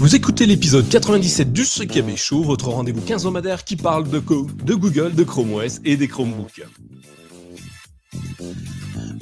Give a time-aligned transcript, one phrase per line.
[0.00, 5.14] Vous écoutez l'épisode 97 du CKB Show, votre rendez-vous quinzomadaire qui parle de, de Google,
[5.14, 6.62] de Chrome OS et des Chromebooks.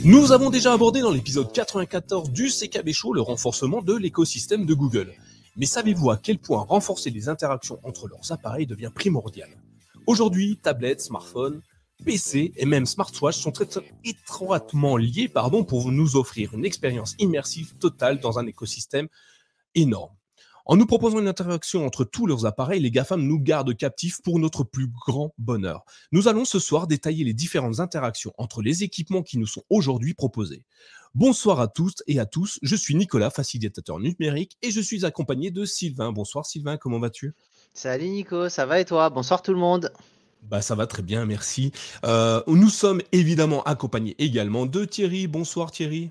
[0.04, 4.74] Nous avons déjà abordé dans l'épisode 94 du CKB Show le renforcement de l'écosystème de
[4.74, 5.12] Google.
[5.56, 9.48] Mais savez-vous à quel point renforcer les interactions entre leurs appareils devient primordial?
[10.06, 11.60] Aujourd'hui, tablettes, smartphones,
[12.04, 13.66] PC et même smartwatch sont très
[14.04, 19.08] étroitement liés pardon, pour nous offrir une expérience immersive totale dans un écosystème
[19.74, 20.12] énorme.
[20.70, 24.38] En nous proposant une interaction entre tous leurs appareils, les GAFAM nous gardent captifs pour
[24.38, 25.82] notre plus grand bonheur.
[26.12, 30.12] Nous allons ce soir détailler les différentes interactions entre les équipements qui nous sont aujourd'hui
[30.12, 30.66] proposés.
[31.14, 35.50] Bonsoir à tous et à tous, je suis Nicolas, facilitateur numérique, et je suis accompagné
[35.50, 36.12] de Sylvain.
[36.12, 37.34] Bonsoir Sylvain, comment vas-tu?
[37.72, 39.08] Salut Nico, ça va et toi?
[39.08, 39.90] Bonsoir tout le monde.
[40.42, 41.72] Bah ça va très bien, merci.
[42.04, 45.28] Euh, nous sommes évidemment accompagnés également de Thierry.
[45.28, 46.10] Bonsoir Thierry.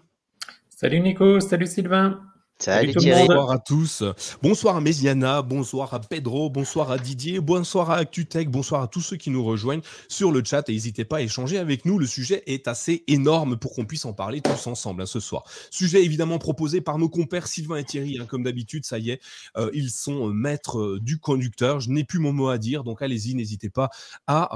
[0.68, 2.27] Salut Nico, salut Sylvain.
[2.60, 4.04] Salut, Bonsoir à tous.
[4.42, 9.02] Bonsoir à Méziana, bonsoir à Pedro, bonsoir à Didier, bonsoir à ActuTech, bonsoir à tous
[9.02, 12.00] ceux qui nous rejoignent sur le chat et n'hésitez pas à échanger avec nous.
[12.00, 15.44] Le sujet est assez énorme pour qu'on puisse en parler tous ensemble hein, ce soir.
[15.70, 19.22] Sujet évidemment proposé par nos compères Sylvain et Thierry, hein, comme d'habitude, ça y est,
[19.56, 21.80] euh, ils sont euh, maîtres euh, du conducteur.
[21.80, 23.92] Je n'ai plus mon mot à dire, donc allez-y, n'hésitez pas
[24.26, 24.50] à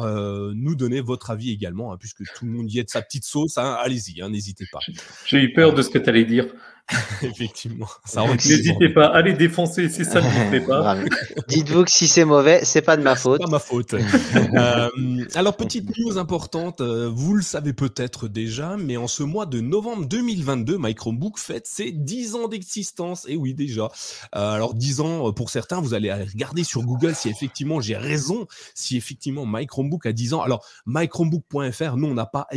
[0.55, 3.25] nous donner votre avis également, hein, puisque tout le monde y est de sa petite
[3.25, 3.59] sauce.
[3.59, 4.79] allez-y, n'hésitez pas.
[5.27, 6.47] J'ai eu peur de ce que tu allais dire.
[7.21, 7.87] Effectivement.
[8.27, 10.97] N'hésitez pas, allez défoncer si ça ne vous plaît pas.
[11.47, 13.41] Dites-vous que si c'est mauvais, c'est pas de ma faute.
[13.41, 13.93] pas ma faute.
[13.93, 14.89] Euh,
[15.35, 19.61] alors, petite news importante, euh, vous le savez peut-être déjà, mais en ce mois de
[19.61, 23.25] novembre 2022, My Chromebook fête ses 10 ans d'existence.
[23.27, 23.89] Et oui, déjà.
[24.35, 28.47] Euh, alors, 10 ans pour certains, vous allez regarder sur Google si effectivement j'ai raison,
[28.73, 30.41] si effectivement My Chromebook a 10 ans.
[30.41, 32.47] Alors, mychromebook.fr, nous, on n'a pas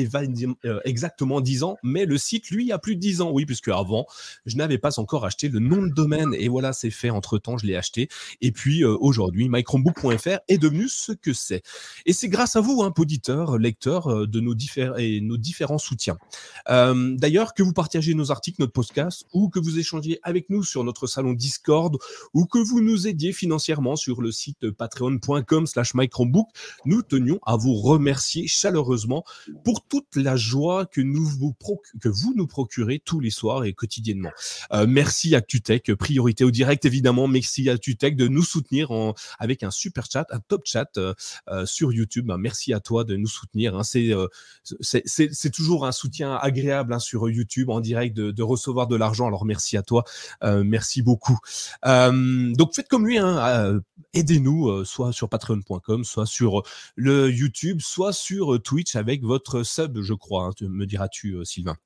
[0.84, 3.30] exactement 10 ans, mais le site, lui, a plus de 10 ans.
[3.30, 4.06] Oui, puisque avant,
[4.46, 7.58] je n'avais pas encore acheté le nom de domaine et voilà, c'est fait entre temps,
[7.58, 8.08] je l'ai acheté.
[8.40, 11.62] Et puis euh, aujourd'hui, mychromebook.fr est devenu ce que c'est.
[12.06, 14.54] Et c'est grâce à vous, hein, auditeurs, lecteurs euh, de nos,
[14.98, 16.16] et nos différents soutiens.
[16.70, 20.62] Euh, d'ailleurs, que vous partagez nos articles, notre podcast, ou que vous échangiez avec nous
[20.62, 21.96] sur notre salon Discord,
[22.32, 26.48] ou que vous nous aidiez financièrement sur le site patreon.com slash mychromebook,
[26.84, 29.24] nous tenions à vous remercier chaleureusement
[29.64, 31.54] pour toute la joie que, nous vous
[32.00, 34.03] que vous nous procurez tous les soirs et quotidiennement
[34.72, 37.26] euh, merci à Tutech, priorité au direct évidemment.
[37.26, 41.14] Merci à Tutech de nous soutenir en, avec un super chat, un top chat euh,
[41.48, 42.26] euh, sur YouTube.
[42.26, 43.76] Ben, merci à toi de nous soutenir.
[43.76, 43.82] Hein.
[43.84, 49.26] C'est toujours un soutien agréable hein, sur YouTube en direct de, recevoir de l'argent.
[49.26, 50.04] Alors merci à toi,
[50.42, 51.38] merci beaucoup.
[51.84, 53.80] donc faites comme lui, hein,
[54.12, 56.62] aidez-nous soit sur patreon.com, soit sur
[56.96, 61.76] le YouTube, soit sur Twitch avec votre sub, je crois, me diras-tu, Sylvain.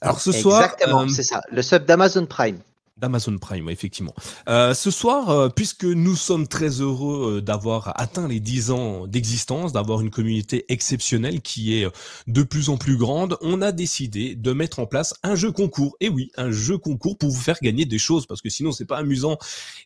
[0.00, 0.62] Alors ce soir.
[0.62, 1.40] Exactement, euh, c'est ça.
[1.50, 2.58] Le sub d'Amazon Prime
[2.98, 4.14] d'Amazon Prime, effectivement.
[4.48, 9.06] Euh, ce soir, euh, puisque nous sommes très heureux euh, d'avoir atteint les 10 ans
[9.06, 11.88] d'existence, d'avoir une communauté exceptionnelle qui est
[12.26, 15.96] de plus en plus grande, on a décidé de mettre en place un jeu concours.
[16.00, 18.84] Et oui, un jeu concours pour vous faire gagner des choses, parce que sinon c'est
[18.84, 19.38] pas amusant.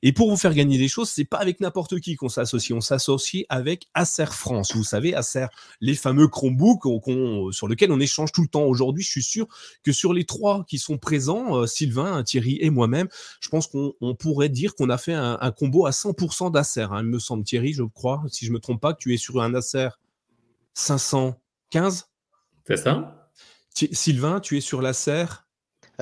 [0.02, 2.76] Et pour vous faire gagner des choses, c'est pas avec n'importe qui qu'on s'associe.
[2.76, 4.74] On s'associe avec Acer France.
[4.74, 5.46] Vous savez, Acer,
[5.80, 6.82] les fameux Chromebooks
[7.52, 8.64] sur lesquels on échange tout le temps.
[8.64, 9.46] Aujourd'hui, je suis sûr
[9.82, 13.01] que sur les trois qui sont présents, Sylvain, Thierry et moi-même,
[13.40, 16.82] je pense qu'on pourrait dire qu'on a fait un, combo à 100% d'Acer.
[16.90, 19.16] Hein, il me semble, Thierry, je crois, si je me trompe pas, que tu es
[19.16, 19.88] sur un Acer
[20.74, 22.08] 515.
[22.66, 23.28] C'est ça.
[23.74, 25.26] Sylvain, tu es sur l'Acer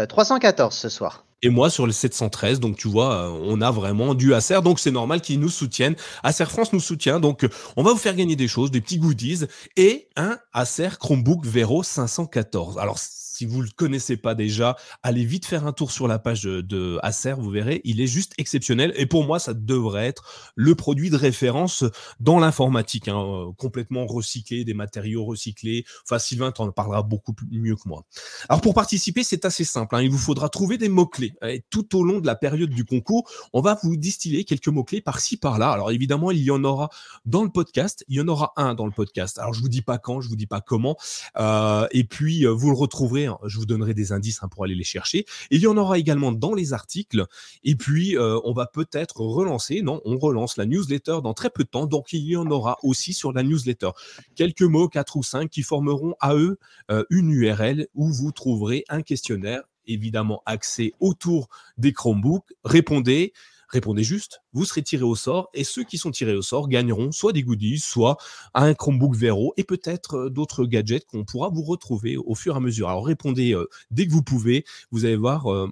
[0.09, 2.61] 314 euh, ce soir et moi sur le 713.
[2.61, 5.97] Donc tu vois, euh, on a vraiment du Acer, donc c'est normal qu'ils nous soutiennent.
[6.23, 8.99] Acer France nous soutient, donc euh, on va vous faire gagner des choses, des petits
[8.99, 9.47] goodies
[9.77, 12.79] et un Acer Chromebook Vero 514.
[12.79, 12.99] Alors
[13.41, 16.43] si vous ne le connaissez pas déjà, allez vite faire un tour sur la page
[16.43, 18.93] de, Acer, vous verrez, il est juste exceptionnel.
[18.97, 21.85] Et pour moi, ça devrait être le produit de référence
[22.19, 25.87] dans l'informatique, hein, euh, complètement recyclé, des matériaux recyclés.
[26.05, 28.05] Enfin, Sylvain t'en parlera beaucoup mieux que moi.
[28.51, 29.97] Alors pour participer, c'est assez simple.
[29.97, 30.03] Hein.
[30.03, 31.33] il vous faudra trouver des mots-clés.
[31.41, 35.01] Et tout au long de la période du concours, on va vous distiller quelques mots-clés
[35.01, 35.71] par-ci, par-là.
[35.71, 36.91] Alors évidemment, il y en aura
[37.25, 38.05] dans le podcast.
[38.09, 39.39] Il y en aura un dans le podcast.
[39.39, 40.99] Alors je vous dis pas quand, je vous dis pas comment.
[41.39, 44.75] Euh, et puis, euh, vous le retrouverez je vous donnerai des indices hein, pour aller
[44.75, 45.25] les chercher.
[45.51, 47.27] il y en aura également dans les articles.
[47.65, 51.65] Et puis, euh, on va peut-être relancer, non, on relance la newsletter dans très peu
[51.65, 51.87] de temps.
[51.87, 53.91] Donc, il y en aura aussi sur la newsletter.
[54.35, 56.59] Quelques mots, quatre ou cinq, qui formeront à eux
[56.91, 62.53] euh, une URL où vous trouverez un questionnaire évidemment axé autour des Chromebooks.
[62.65, 63.33] Répondez,
[63.71, 67.13] Répondez juste, vous serez tiré au sort et ceux qui sont tirés au sort gagneront
[67.13, 68.17] soit des goodies, soit
[68.53, 72.57] un Chromebook Vero et peut-être euh, d'autres gadgets qu'on pourra vous retrouver au fur et
[72.57, 72.89] à mesure.
[72.89, 75.53] Alors répondez euh, dès que vous pouvez, vous allez voir.
[75.53, 75.71] Euh,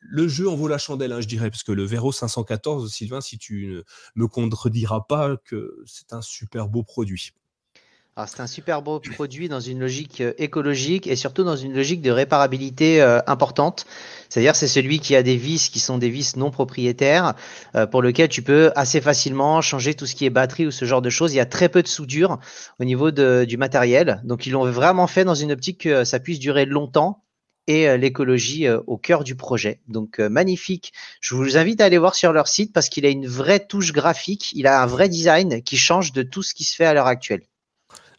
[0.00, 3.20] le jeu en vaut la chandelle, hein, je dirais, parce que le Vero 514, Sylvain,
[3.20, 3.82] si tu ne
[4.14, 7.32] me contrediras pas que c'est un super beau produit.
[8.26, 12.02] C'est un super beau produit dans une logique euh, écologique et surtout dans une logique
[12.02, 13.86] de réparabilité euh, importante.
[14.28, 17.34] C'est-à-dire c'est celui qui a des vis qui sont des vis non propriétaires
[17.76, 20.84] euh, pour lequel tu peux assez facilement changer tout ce qui est batterie ou ce
[20.84, 21.32] genre de choses.
[21.32, 22.38] Il y a très peu de soudure
[22.80, 24.20] au niveau du matériel.
[24.24, 27.24] Donc ils l'ont vraiment fait dans une optique que ça puisse durer longtemps
[27.66, 29.80] et l'écologie au cœur du projet.
[29.88, 30.92] Donc magnifique.
[31.20, 33.92] Je vous invite à aller voir sur leur site parce qu'il a une vraie touche
[33.92, 36.94] graphique, il a un vrai design qui change de tout ce qui se fait à
[36.94, 37.42] l'heure actuelle.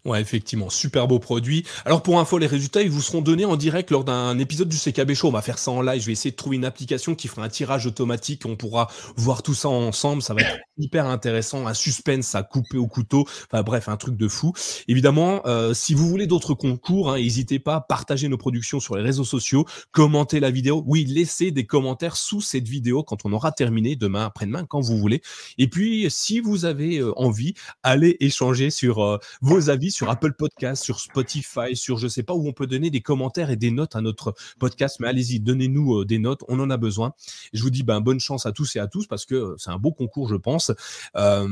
[0.06, 1.66] Ouais, effectivement, super beau produit.
[1.84, 4.78] Alors pour info, les résultats, ils vous seront donnés en direct lors d'un épisode du
[4.78, 5.28] CKB Show.
[5.28, 6.00] On va faire ça en live.
[6.00, 8.46] Je vais essayer de trouver une application qui fera un tirage automatique.
[8.46, 10.22] On pourra voir tout ça ensemble.
[10.22, 11.68] Ça va être hyper intéressant.
[11.68, 13.26] Un suspense à couper au couteau.
[13.52, 14.54] Enfin bref, un truc de fou.
[14.88, 18.96] Évidemment, euh, si vous voulez d'autres concours, hein, n'hésitez pas à partager nos productions sur
[18.96, 20.82] les réseaux sociaux, commenter la vidéo.
[20.88, 24.98] Oui, laissez des commentaires sous cette vidéo quand on aura terminé demain, après-demain, quand vous
[24.98, 25.22] voulez.
[25.58, 27.54] Et puis, si vous avez euh, envie,
[27.84, 32.34] allez échanger sur euh, vos avis sur Apple Podcast, sur Spotify, sur je sais pas
[32.34, 34.98] où on peut donner des commentaires et des notes à notre podcast.
[35.00, 37.14] Mais allez-y, donnez-nous euh, des notes, on en a besoin.
[37.54, 39.70] Je vous dis ben, bonne chance à tous et à tous parce que euh, c'est
[39.70, 40.72] un beau concours, je pense.
[41.16, 41.48] Euh,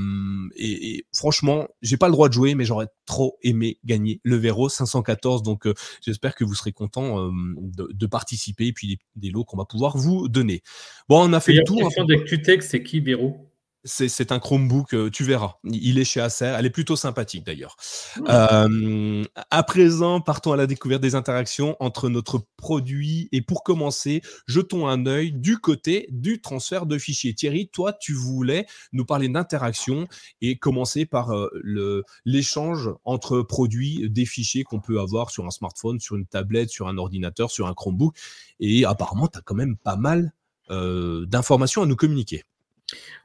[0.56, 4.36] et, et, franchement, j'ai pas le droit de jouer, mais j'aurais trop aimé gagner le
[4.36, 5.44] Vero 514.
[5.44, 5.68] Donc
[6.02, 10.30] j'espère que vous serez content de, participer et puis des, lots qu'on va pouvoir vous
[10.30, 10.62] donner.
[11.10, 11.78] Bon, on a fait le tour.
[11.80, 13.47] La question c'est qui Vero?
[13.88, 15.56] C'est un Chromebook, euh, tu verras.
[15.64, 16.54] Il est chez Acer.
[16.58, 17.76] Elle est plutôt sympathique d'ailleurs.
[18.18, 19.24] Mmh.
[19.52, 23.30] à présent, partons à la découverte des interactions entre notre produit.
[23.32, 27.34] Et pour commencer, jetons un œil du côté du transfert de fichiers.
[27.34, 30.08] Thierry, toi, tu voulais nous parler d'interaction
[30.42, 36.00] et commencer par euh, l'échange entre produits des fichiers qu'on peut avoir sur un smartphone,
[36.00, 38.16] sur une tablette, sur un ordinateur, sur un Chromebook.
[38.60, 40.34] Et apparemment, tu as quand même pas mal
[40.70, 42.44] euh, d'informations à nous communiquer.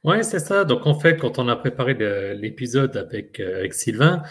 [0.04, 0.64] Ouais, c'est ça.
[0.64, 1.94] Donc en fait, quand on a préparé
[2.34, 4.22] l'épisode avec, euh, avec Sylvain,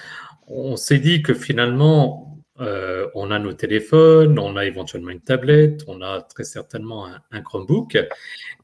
[0.47, 5.83] on s'est dit que finalement, euh, on a nos téléphones, on a éventuellement une tablette,
[5.87, 7.97] on a très certainement un, Chromebook,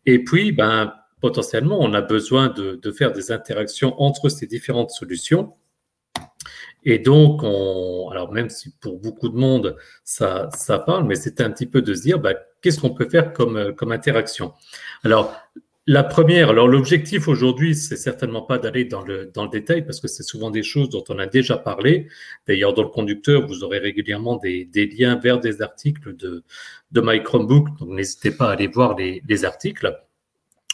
[0.06, 4.92] et puis ben potentiellement, on a besoin de, de faire des interactions entre ces différentes
[4.92, 5.54] solutions.
[6.84, 11.44] Et donc, on, alors même si pour beaucoup de monde ça, ça parle, mais c'était
[11.44, 14.54] un petit peu de se dire, ben, qu'est-ce qu'on peut faire comme, comme interaction?
[15.04, 15.34] Alors,
[15.88, 20.02] la première, alors l'objectif aujourd'hui, c'est certainement pas d'aller dans le, dans le détail parce
[20.02, 22.08] que c'est souvent des choses dont on a déjà parlé.
[22.46, 26.44] D'ailleurs, dans le conducteur, vous aurez régulièrement des, des liens vers des articles de,
[26.92, 29.98] de My Chromebook, donc n'hésitez pas à aller voir les, les articles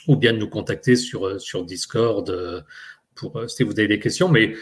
[0.08, 2.62] ou bien de nous contacter sur, sur Discord euh,
[3.14, 4.30] pour, euh, si vous avez des questions.
[4.30, 4.56] Mais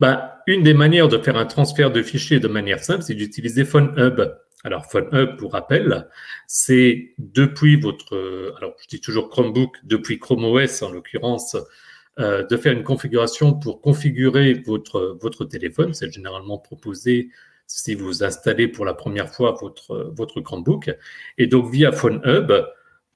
[0.00, 3.64] bah, une des manières de faire un transfert de fichiers de manière simple, c'est d'utiliser
[3.64, 4.20] PhoneHub.
[4.64, 6.08] Alors, PhoneHub, pour rappel,
[6.46, 11.56] c'est depuis votre, alors je dis toujours Chromebook, depuis Chrome OS en l'occurrence,
[12.18, 15.94] euh, de faire une configuration pour configurer votre, votre téléphone.
[15.94, 17.30] C'est généralement proposé
[17.68, 20.90] si vous installez pour la première fois votre, Chromebook.
[21.36, 22.50] Et donc, via PhoneHub,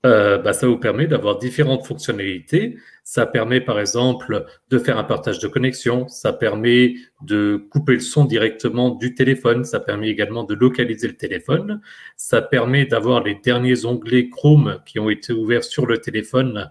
[0.06, 2.76] euh, bah, ça vous permet d'avoir différentes fonctionnalités.
[3.04, 8.00] Ça permet par exemple de faire un partage de connexion, ça permet de couper le
[8.00, 11.80] son directement du téléphone, ça permet également de localiser le téléphone,
[12.16, 16.70] ça permet d'avoir les derniers onglets Chrome qui ont été ouverts sur le téléphone.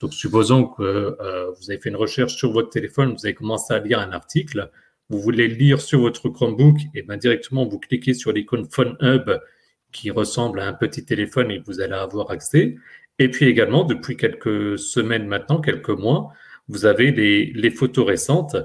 [0.00, 3.72] Donc supposons que euh, vous avez fait une recherche sur votre téléphone, vous avez commencé
[3.72, 4.70] à lire un article,
[5.08, 8.96] vous voulez le lire sur votre Chromebook, et bien directement vous cliquez sur l'icône Phone
[9.00, 9.30] Hub
[9.92, 12.76] qui ressemble à un petit téléphone et vous allez avoir accès.
[13.20, 16.32] Et puis également, depuis quelques semaines maintenant, quelques mois,
[16.68, 18.56] vous avez les, photos récentes.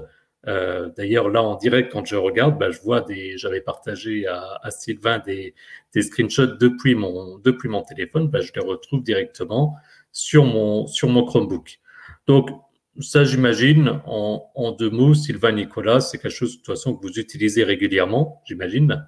[0.46, 4.70] Euh, d'ailleurs, là, en direct, quand je regarde, bah, je vois des, j'avais partagé à,
[4.70, 5.54] Sylvain des,
[6.00, 8.28] screenshots depuis mon, depuis mon téléphone.
[8.28, 9.76] Bah, je les retrouve directement
[10.10, 11.78] sur mon, sur mon Chromebook.
[12.26, 12.48] Donc,
[13.00, 17.02] ça, j'imagine, en, en deux mots, Sylvain Nicolas, c'est quelque chose de toute façon que
[17.02, 19.06] vous utilisez régulièrement, j'imagine.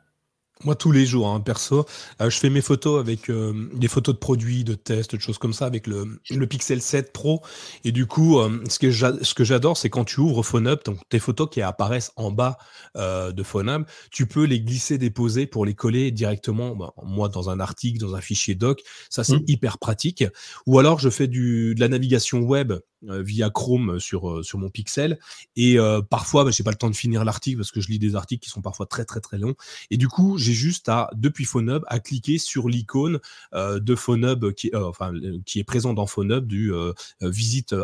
[0.64, 1.86] Moi, tous les jours, hein, perso,
[2.20, 5.38] euh, je fais mes photos avec euh, des photos de produits, de tests, de choses
[5.38, 7.42] comme ça, avec le, le Pixel 7 Pro.
[7.84, 10.98] Et du coup, euh, ce que ce que j'adore, c'est quand tu ouvres PhoneUp, donc
[11.08, 12.58] tes photos qui apparaissent en bas
[12.96, 17.60] de PhoneUp, tu peux les glisser, déposer pour les coller directement, bah, moi, dans un
[17.60, 18.82] article, dans un fichier doc.
[19.08, 19.44] Ça, c'est mmh.
[19.46, 20.24] hyper pratique.
[20.66, 22.72] Ou alors, je fais du, de la navigation web
[23.02, 25.18] via Chrome sur, euh, sur mon Pixel.
[25.56, 27.98] Et euh, parfois, bah, j'ai pas le temps de finir l'article parce que je lis
[27.98, 29.54] des articles qui sont parfois très très très longs.
[29.90, 33.20] Et du coup, j'ai juste à, depuis PhoneHub, à cliquer sur l'icône
[33.54, 36.72] de PhoneHub qui, est présent dans PhoneHub du
[37.20, 37.74] visite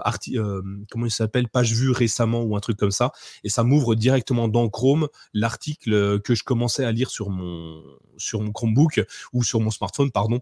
[0.90, 3.12] comment il s'appelle, page vue récemment ou un truc comme ça.
[3.42, 7.82] Et ça m'ouvre directement dans Chrome l'article que je commençais à lire sur mon,
[8.16, 10.40] sur mon Chromebook ou sur mon smartphone, pardon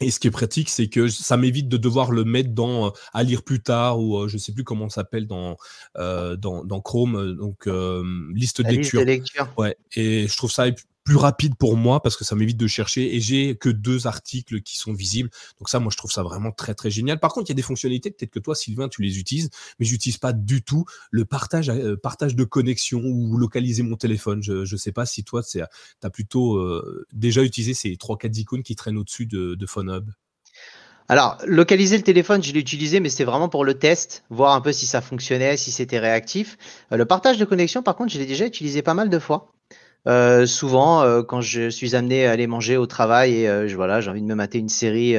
[0.00, 3.22] Et ce qui est pratique, c'est que ça m'évite de devoir le mettre dans à
[3.22, 5.56] lire plus tard ou je sais plus comment ça s'appelle dans,
[5.96, 7.66] dans, dans Chrome, donc
[8.32, 9.04] liste de lecture.
[9.56, 9.76] Ouais.
[9.96, 10.66] Et je trouve ça
[11.08, 14.60] plus rapide pour moi parce que ça m'évite de chercher et j'ai que deux articles
[14.60, 15.30] qui sont visibles.
[15.58, 17.18] Donc ça, moi, je trouve ça vraiment très très génial.
[17.18, 19.48] Par contre, il y a des fonctionnalités, peut-être que toi, Sylvain, tu les utilises,
[19.78, 24.42] mais j'utilise pas du tout le partage, euh, partage de connexion ou localiser mon téléphone.
[24.42, 28.36] Je, je sais pas si toi, tu as plutôt euh, déjà utilisé ces trois quatre
[28.36, 30.10] icônes qui traînent au-dessus de, de PhoneHub.
[31.08, 34.60] Alors, localiser le téléphone, je l'ai utilisé, mais c'était vraiment pour le test, voir un
[34.60, 36.58] peu si ça fonctionnait, si c'était réactif.
[36.92, 39.54] Euh, le partage de connexion, par contre, je l'ai déjà utilisé pas mal de fois.
[40.06, 43.76] Euh, souvent, euh, quand je suis amené à aller manger au travail et euh, je,
[43.76, 45.16] voilà, j'ai envie de me mater une série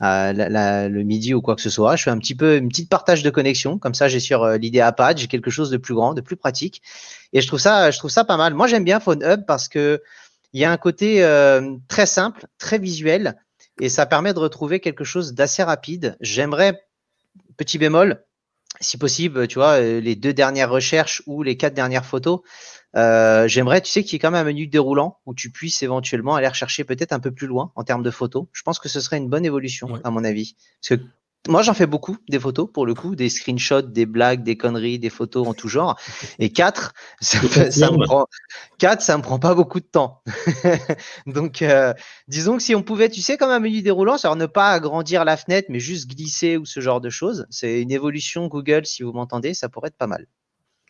[0.00, 3.22] le midi ou quoi que ce soit, je fais un petit peu une petite partage
[3.22, 3.78] de connexion.
[3.78, 6.82] Comme ça, j'ai sur l'idée iPad, j'ai quelque chose de plus grand, de plus pratique.
[7.32, 8.54] Et je trouve ça, je trouve ça pas mal.
[8.54, 10.02] Moi, j'aime bien PhoneHub parce que
[10.52, 11.26] il y a un côté
[11.88, 13.36] très simple, très visuel,
[13.80, 16.16] et ça permet de retrouver quelque chose d'assez rapide.
[16.20, 16.84] J'aimerais,
[17.56, 18.22] petit bémol,
[18.80, 22.40] si possible, tu vois, les deux dernières recherches ou les quatre dernières photos,
[22.96, 25.82] euh, j'aimerais, tu sais, qu'il y ait quand même un menu déroulant où tu puisses
[25.82, 28.46] éventuellement aller rechercher peut-être un peu plus loin en termes de photos.
[28.52, 30.56] Je pense que ce serait une bonne évolution, à mon avis.
[30.80, 31.06] Parce que
[31.48, 34.98] moi, j'en fais beaucoup des photos pour le coup, des screenshots, des blagues, des conneries,
[34.98, 35.98] des photos en tout genre.
[36.38, 38.26] Et quatre, ça, me prend
[38.78, 40.22] quatre, ça me prend pas beaucoup de temps.
[41.26, 41.92] Donc, euh,
[42.28, 45.24] disons que si on pouvait, tu sais, comme un menu déroulant, c'est-à-dire ne pas agrandir
[45.24, 47.46] la fenêtre, mais juste glisser ou ce genre de choses.
[47.50, 50.26] C'est une évolution Google, si vous m'entendez, ça pourrait être pas mal.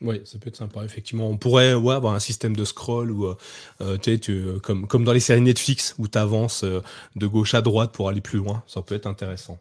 [0.01, 1.29] Oui, ça peut être sympa, effectivement.
[1.29, 3.35] On pourrait avoir un système de scroll euh,
[3.81, 6.83] euh, tu sais, comme, comme dans les séries Netflix où tu avances euh,
[7.17, 8.63] de gauche à droite pour aller plus loin.
[8.67, 9.59] Ça peut être intéressant.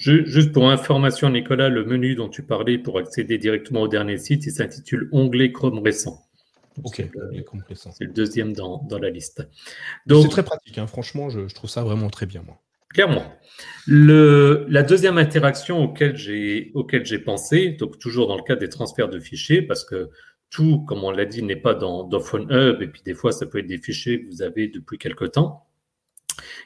[0.00, 4.46] Juste pour information, Nicolas, le menu dont tu parlais pour accéder directement au dernier site,
[4.46, 6.26] il s'intitule Onglet Chrome récent.
[6.84, 7.04] Ok,
[7.74, 9.46] c'est le, deuxième dans, la liste.
[10.08, 10.86] C'est très pratique, hein.
[10.86, 12.58] franchement, je, je trouve ça vraiment très bien, moi.
[12.94, 13.24] Clairement.
[13.86, 19.20] Le, la deuxième interaction auquel j'ai pensé, donc toujours dans le cas des transferts de
[19.20, 20.10] fichiers, parce que
[20.48, 23.46] tout, comme on l'a dit, n'est pas dans, dans PhoneHub, et puis des fois, ça
[23.46, 25.66] peut être des fichiers que vous avez depuis quelque temps.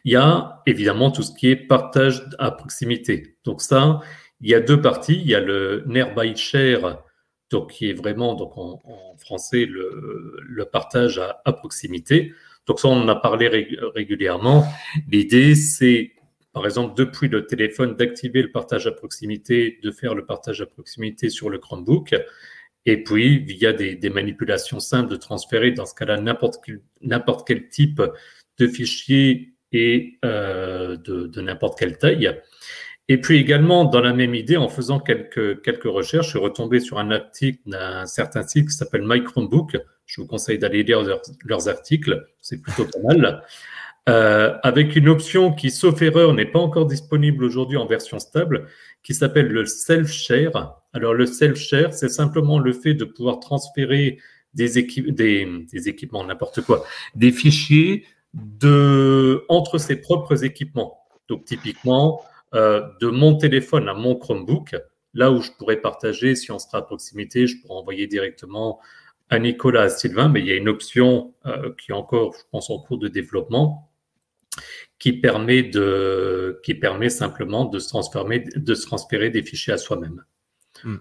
[0.04, 3.36] Il y a évidemment tout ce qui est partage à proximité.
[3.44, 4.00] Donc ça,
[4.40, 5.20] il y a deux parties.
[5.20, 7.02] Il y a le Nearby Share,
[7.50, 8.80] donc qui est vraiment donc en,
[9.18, 12.32] français le, partage à, proximité.
[12.66, 13.48] Donc ça, on en a parlé
[13.94, 14.64] régulièrement.
[15.10, 16.12] L'idée, c'est
[16.52, 20.66] par exemple, depuis le téléphone, d'activer le partage à proximité, de faire le partage à
[20.66, 22.14] proximité sur le Chromebook,
[22.86, 26.82] et puis, via des, manipulations simples, de transférer, dans ce cas-là, n'importe quel,
[27.46, 28.02] quel type
[28.58, 32.40] de fichier et euh, de, n'importe quelle taille.
[33.08, 36.80] Et puis également, dans la même idée, en faisant quelques, quelques recherches, je suis retombé
[36.80, 39.76] sur un article d'un certain site qui s'appelle My Chromebook.
[40.06, 41.02] Je vous conseille d'aller lire
[41.44, 43.42] leurs, articles, c'est plutôt pas mal.
[44.08, 48.68] Euh, avec une option qui, sauf erreur, n'est pas encore disponible aujourd'hui en version stable,
[49.02, 50.80] qui s'appelle le self-share.
[50.92, 54.18] Alors le self-share, c'est simplement le fait de pouvoir transférer
[54.54, 60.98] des, équipements, n'importe quoi, des fichiers de, entre ses propres équipements.
[61.28, 62.22] Donc typiquement,
[62.54, 64.76] euh, de mon téléphone à mon Chromebook,
[65.14, 68.80] là où je pourrais partager, si on sera à proximité, je pourrais envoyer directement
[69.30, 72.42] à Nicolas, à Sylvain, mais il y a une option euh, qui est encore, je
[72.50, 73.90] pense, en cours de développement,
[74.98, 79.78] qui permet, de, qui permet simplement de se, transformer, de se transférer des fichiers à
[79.78, 80.24] soi-même.
[80.82, 80.96] Hmm.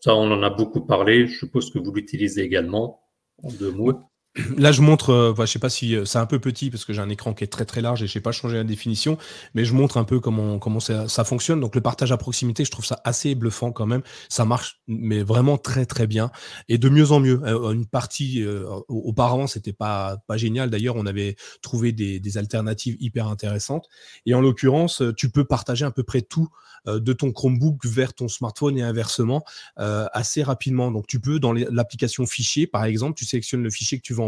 [0.00, 1.26] ça, on en a beaucoup parlé.
[1.26, 3.02] Je suppose que vous l'utilisez également
[3.42, 4.00] en deux mots.
[4.56, 6.92] Là, je montre, euh, je sais pas si euh, c'est un peu petit parce que
[6.92, 9.18] j'ai un écran qui est très très large et je sais pas changer la définition,
[9.54, 11.60] mais je montre un peu comment ça, fonctionne.
[11.60, 14.02] Donc le partage à proximité, je trouve ça assez bluffant quand même.
[14.28, 16.30] Ça marche, mais vraiment très très bien
[16.68, 17.40] et de mieux en mieux.
[17.44, 18.44] Euh, une partie
[18.88, 20.70] auparavant, c'était pas pas génial.
[20.70, 23.88] D'ailleurs, on avait trouvé des, alternatives hyper intéressantes.
[24.26, 26.48] Et en l'occurrence, tu peux partager à peu près tout
[26.86, 29.44] de ton Chromebook vers ton smartphone et inversement
[29.76, 30.90] assez rapidement.
[30.90, 34.22] Donc tu peux dans l'application fichier, par exemple, tu sélectionnes le fichier que tu veux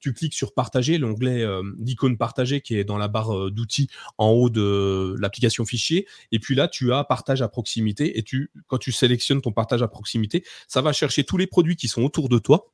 [0.00, 3.88] Tu cliques sur partager, l'onglet euh, d'icône partagée qui est dans la barre euh, d'outils
[4.18, 6.06] en haut de l'application fichier.
[6.32, 8.18] Et puis là, tu as partage à proximité.
[8.18, 11.76] Et tu, quand tu sélectionnes ton partage à proximité, ça va chercher tous les produits
[11.76, 12.72] qui sont autour de toi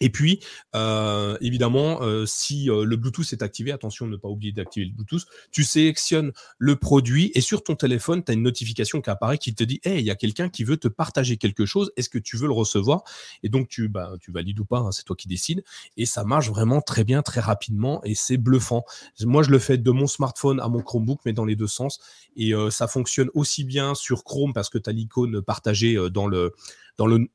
[0.00, 0.40] et puis,
[0.74, 4.92] euh, évidemment, euh, si euh, le Bluetooth est activé, attention ne pas oublier d'activer le
[4.92, 9.36] Bluetooth, tu sélectionnes le produit et sur ton téléphone, tu as une notification qui apparaît
[9.36, 12.08] qui te dit Hey, il y a quelqu'un qui veut te partager quelque chose, est-ce
[12.08, 13.04] que tu veux le recevoir?
[13.42, 15.62] Et donc, tu, bah, tu valides ou pas, hein, c'est toi qui décides.
[15.98, 18.84] Et ça marche vraiment très bien, très rapidement et c'est bluffant.
[19.20, 22.00] Moi, je le fais de mon smartphone à mon Chromebook, mais dans les deux sens.
[22.36, 26.54] Et ça fonctionne aussi bien sur Chrome parce que tu as l'icône partagée dans le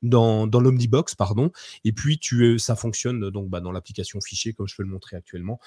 [0.02, 1.52] dans l'Omnibox, pardon.
[1.84, 5.16] Et puis tu ça fonctionne donc bah, dans l'application fichier comme je peux le montrer
[5.18, 5.60] actuellement.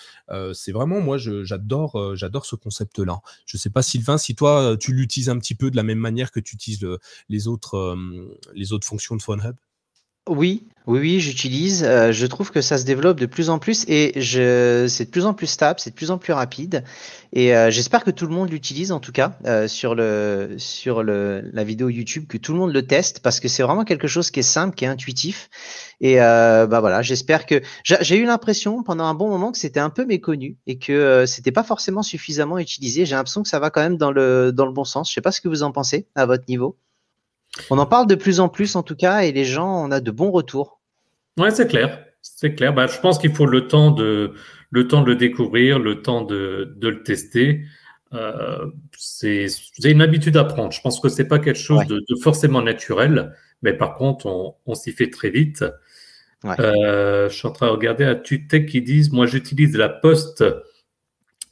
[0.53, 1.97] c'est vraiment moi j'adore
[2.45, 3.21] ce concept là.
[3.47, 6.31] Je sais pas Sylvain si toi tu l'utilises un petit peu de la même manière
[6.31, 6.87] que tu utilises
[7.29, 7.97] les autres
[8.55, 9.57] les autres fonctions de PhoneHub?
[10.29, 11.85] Oui, oui, oui, j'utilise.
[11.85, 15.11] Euh, je trouve que ça se développe de plus en plus et je, c'est de
[15.11, 16.83] plus en plus stable, c'est de plus en plus rapide.
[17.33, 21.03] Et euh, j'espère que tout le monde l'utilise en tout cas euh, sur le sur
[21.03, 24.09] le la vidéo YouTube, que tout le monde le teste parce que c'est vraiment quelque
[24.09, 25.51] chose qui est simple, qui est intuitif.
[26.01, 29.91] Et bah voilà, j'espère que j'ai eu l'impression pendant un bon moment que c'était un
[29.91, 33.05] peu méconnu et que c'était pas forcément suffisamment utilisé.
[33.05, 35.11] J'ai l'impression que ça va quand même dans le dans le bon sens.
[35.11, 36.79] Je sais pas ce que vous en pensez à votre niveau.
[37.71, 40.01] On en parle de plus en plus en tout cas et les gens, on a
[40.01, 40.81] de bons retours.
[41.39, 42.05] Ouais, c'est clair.
[42.21, 42.75] C'est clair.
[42.75, 44.35] Bah, je pense qu'il faut le temps de
[44.71, 47.65] le temps de le découvrir, le temps de, le tester.
[48.13, 49.47] Euh, c'est
[49.85, 50.73] une habitude à prendre.
[50.73, 54.93] Je pense que c'est pas quelque chose de, forcément naturel, mais par contre, on, s'y
[54.93, 55.65] fait très vite.
[56.45, 60.45] Euh, je suis en train de regarder à Tutec qui disent Moi, j'utilise la poste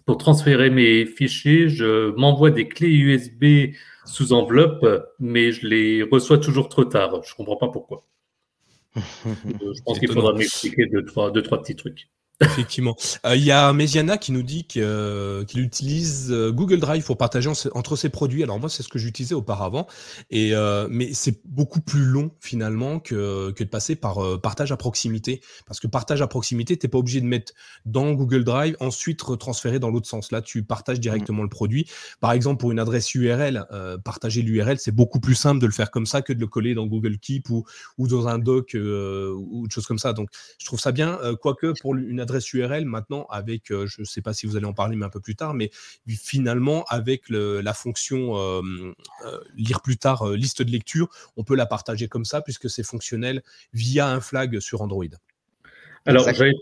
[0.04, 1.68] pour transférer mes fichiers.
[1.68, 3.74] Je m'envoie des clés USB
[4.06, 4.86] sous enveloppe,
[5.18, 7.22] mais je les reçois toujours trop tard.
[7.24, 8.06] Je ne comprends pas pourquoi.
[8.96, 12.08] je pense qu'il faudra m'expliquer deux trois, deux, trois petits trucs.
[12.40, 12.94] Effectivement.
[13.24, 17.16] Euh, il y a Mesiana qui nous dit euh, qu'il utilise euh, Google Drive pour
[17.16, 18.42] partager entre ses produits.
[18.42, 19.86] Alors moi, c'est ce que j'utilisais auparavant.
[20.30, 20.52] Et,
[20.90, 25.40] mais c'est beaucoup plus long finalement que, que de passer par partage à proximité.
[25.66, 27.52] Parce que partage à proximité, tu n'es pas obligé de mettre
[27.84, 30.30] dans Google Drive, ensuite retransférer dans l'autre sens.
[30.32, 31.88] Là, tu partages directement le produit.
[32.20, 33.66] Par exemple, pour une adresse URL,
[34.04, 36.74] partager l'URL, c'est beaucoup plus simple de le faire comme ça que de le coller
[36.74, 37.64] dans Google Keep ou,
[37.98, 40.12] ou dans un doc ou autre chose comme ça.
[40.12, 40.28] Donc,
[40.58, 41.18] je trouve ça bien.
[41.40, 44.66] quoique pour une adresse URL maintenant avec, euh, je ne sais pas si vous allez
[44.66, 45.70] en parler mais un peu plus tard, mais
[46.08, 48.62] finalement avec la fonction euh,
[49.56, 53.42] lire plus tard liste de lecture, on peut la partager comme ça puisque c'est fonctionnel
[53.72, 55.04] via un flag sur Android.
[56.04, 56.52] Alors, je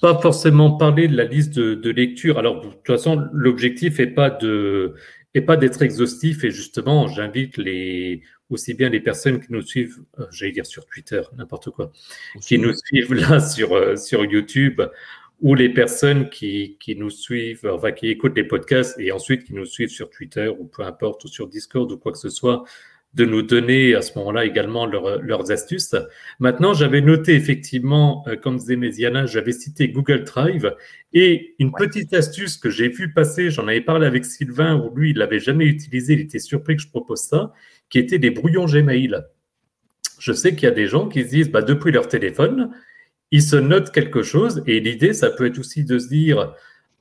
[0.00, 2.38] pas forcément parler de la liste de, lecture.
[2.38, 4.94] Alors, de toute façon, l'objectif n'est pas de
[5.34, 6.44] et pas d'être exhaustif.
[6.44, 10.86] Et justement, j'invite les aussi bien les personnes qui nous suivent, euh, j'allais dire sur
[10.86, 11.92] Twitter, n'importe quoi,
[12.40, 14.80] qui nous suivent là sur, euh, sur YouTube,
[15.40, 19.54] ou les personnes qui, qui, nous suivent, enfin qui écoutent les podcasts et ensuite qui
[19.54, 22.64] nous suivent sur Twitter ou peu importe, ou sur Discord ou quoi que ce soit,
[23.14, 25.94] de nous donner à ce moment-là également leurs astuces.
[26.40, 30.74] Maintenant, j'avais noté effectivement, euh, comme disait Méziana, j'avais cité Google Drive
[31.12, 35.10] et une petite astuce que j'ai vu passer, j'en avais parlé avec Sylvain, où lui,
[35.10, 37.52] il l'avait jamais utilisé, il était surpris que je propose ça,
[37.90, 39.24] qui était des brouillons Gmail.
[40.18, 42.70] Je sais qu'il y a des gens qui se disent, bah, depuis leur téléphone,
[43.30, 46.54] ils se notent quelque chose et l'idée, ça peut être aussi de se dire,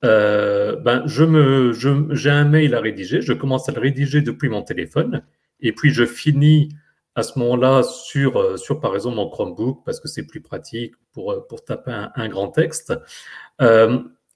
[0.03, 4.49] euh, ben, je me, j'ai un mail à rédiger, je commence à le rédiger depuis
[4.49, 5.23] mon téléphone
[5.61, 6.69] et puis je finis
[7.15, 10.93] à ce moment-là sur, euh, sur par exemple mon Chromebook parce que c'est plus pratique
[11.13, 12.93] pour, euh, pour taper un, grand texte.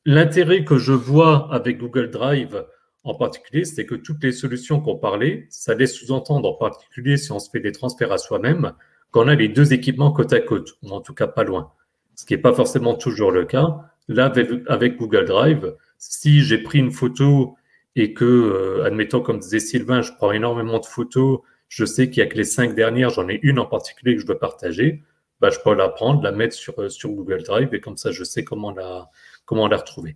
[0.04, 2.66] L'intérêt que je vois avec Google Drive
[3.04, 7.32] en particulier, c'est que toutes les solutions qu'on parlait, ça laisse sous-entendre en particulier si
[7.32, 8.74] on se fait des transferts à soi-même,
[9.12, 11.72] qu'on a les deux équipements côte à côte, ou en tout cas pas loin.
[12.16, 13.80] Ce qui n'est pas forcément toujours le cas.
[14.08, 14.32] Là,
[14.68, 17.56] avec, Google Drive, si j'ai pris une photo
[17.96, 22.22] et que, euh, admettons, comme disait Sylvain, je prends énormément de photos, je sais qu'il
[22.22, 25.04] y a que les cinq dernières, j'en ai une en particulier que je dois partager,
[25.40, 28.24] bah, je peux la prendre, la mettre sur, euh, Google Drive et comme ça, je
[28.24, 29.10] sais comment la,
[29.46, 30.16] comment la retrouver.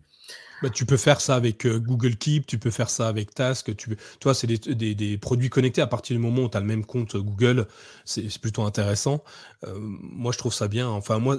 [0.61, 3.75] Bah, tu peux faire ça avec euh, Google Keep, tu peux faire ça avec Task.
[3.75, 5.81] Tu, toi, c'est des, des, produits connectés.
[5.81, 7.67] À partir du moment où tu as le même compte Google,
[8.05, 9.23] c'est plutôt intéressant.
[9.65, 10.87] moi, je trouve ça bien.
[10.87, 11.37] Enfin, moi,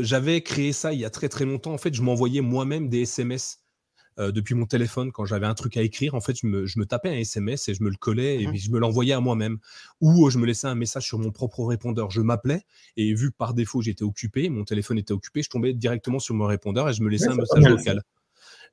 [0.00, 1.72] j'avais créé ça il y a très très longtemps.
[1.72, 3.60] En fait, je m'envoyais moi-même des SMS
[4.18, 6.14] euh, depuis mon téléphone quand j'avais un truc à écrire.
[6.14, 8.58] En fait, je me, tapais un SMS et je me le collais et mmh puis
[8.58, 9.58] je me l'envoyais à moi-même.
[10.00, 12.10] Ou euh, je me laissais un message sur mon propre répondeur.
[12.10, 12.62] Je m'appelais
[12.96, 16.34] et vu que par défaut j'étais occupé, mon téléphone était occupé, je tombais directement sur
[16.34, 18.02] mon répondeur et je me laissais un message vocal.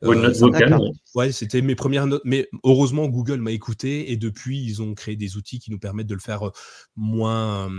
[0.04, 2.24] Euh, ouais, c'était mes premières notes.
[2.26, 6.08] Mais heureusement, Google m'a écouté et depuis, ils ont créé des outils qui nous permettent
[6.08, 6.52] de le faire
[6.98, 7.72] moins,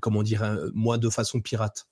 [0.00, 0.42] comment dire,
[0.72, 1.89] moins de façon pirate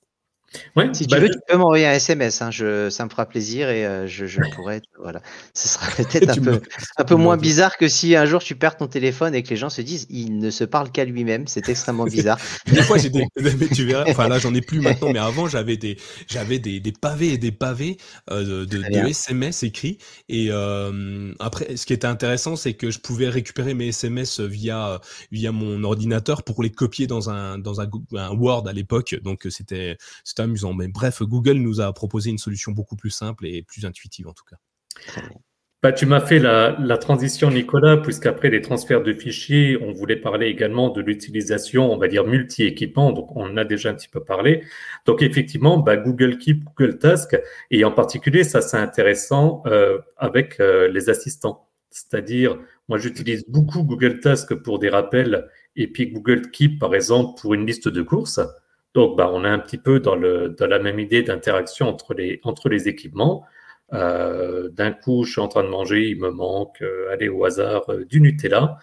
[0.93, 2.41] si tu bah, veux, tu peux m'envoyer un SMS.
[2.41, 4.81] Hein, je, ça me fera plaisir et euh, je, je, pourrais.
[5.01, 5.21] Voilà.
[5.53, 6.61] Ce sera peut-être un, peu,
[6.97, 9.55] un peu moins bizarre que si un jour tu perds ton téléphone et que les
[9.55, 11.47] gens se disent il ne se parle qu'à lui-même.
[11.47, 12.39] C'est extrêmement bizarre.
[12.65, 13.27] des fois, j'ai des.
[13.75, 16.91] tu verras, enfin là, j'en ai plus maintenant, mais avant, j'avais des, j'avais des, des,
[16.91, 17.97] pavés et des pavés
[18.31, 19.97] euh, de, de, SMS écrits.
[20.27, 24.99] Et euh, après, ce qui était intéressant, c'est que je pouvais récupérer mes SMS via,
[25.31, 29.15] via mon ordinateur pour les copier dans un, dans un, un Word à l'époque.
[29.23, 29.97] Donc, c'était
[30.39, 30.73] amusant.
[30.73, 34.33] Mais bref, Google nous a proposé une solution beaucoup plus simple et plus intuitive en
[34.33, 34.57] tout cas.
[35.81, 40.17] Bah, tu m'as fait la, la, transition, Nicolas, puisqu'après les transferts de fichiers, on voulait
[40.17, 43.13] parler également de l'utilisation, on va dire, multi-équipement.
[43.13, 44.65] Donc, on en a déjà un petit peu parlé.
[45.05, 47.39] Donc, effectivement, bah, Google Keep, Google Task,
[47.71, 51.69] et en particulier, ça, c'est intéressant euh, avec euh, les assistants.
[51.91, 55.47] C'est-à-dire, moi, j'utilise beaucoup Google Task pour des rappels
[55.77, 58.41] et puis Google Keep, par exemple, pour une liste de courses.
[58.95, 62.13] Donc, bah, on est un petit peu dans, le, dans la même idée d'interaction entre
[62.13, 63.45] les, entre les équipements.
[63.93, 67.45] Euh, d'un coup, je suis en train de manger, il me manque, euh, aller au
[67.45, 68.77] hasard, euh, du Nutella,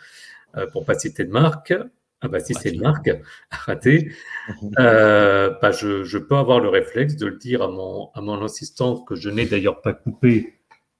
[0.72, 1.74] pour pas citer de marque.
[2.22, 3.10] Ah bah si c'est une marque,
[3.50, 4.10] raté.
[4.78, 9.02] bah, je, je, peux avoir le réflexe de le dire à mon, à mon assistant
[9.02, 10.54] que je n'ai d'ailleurs pas coupé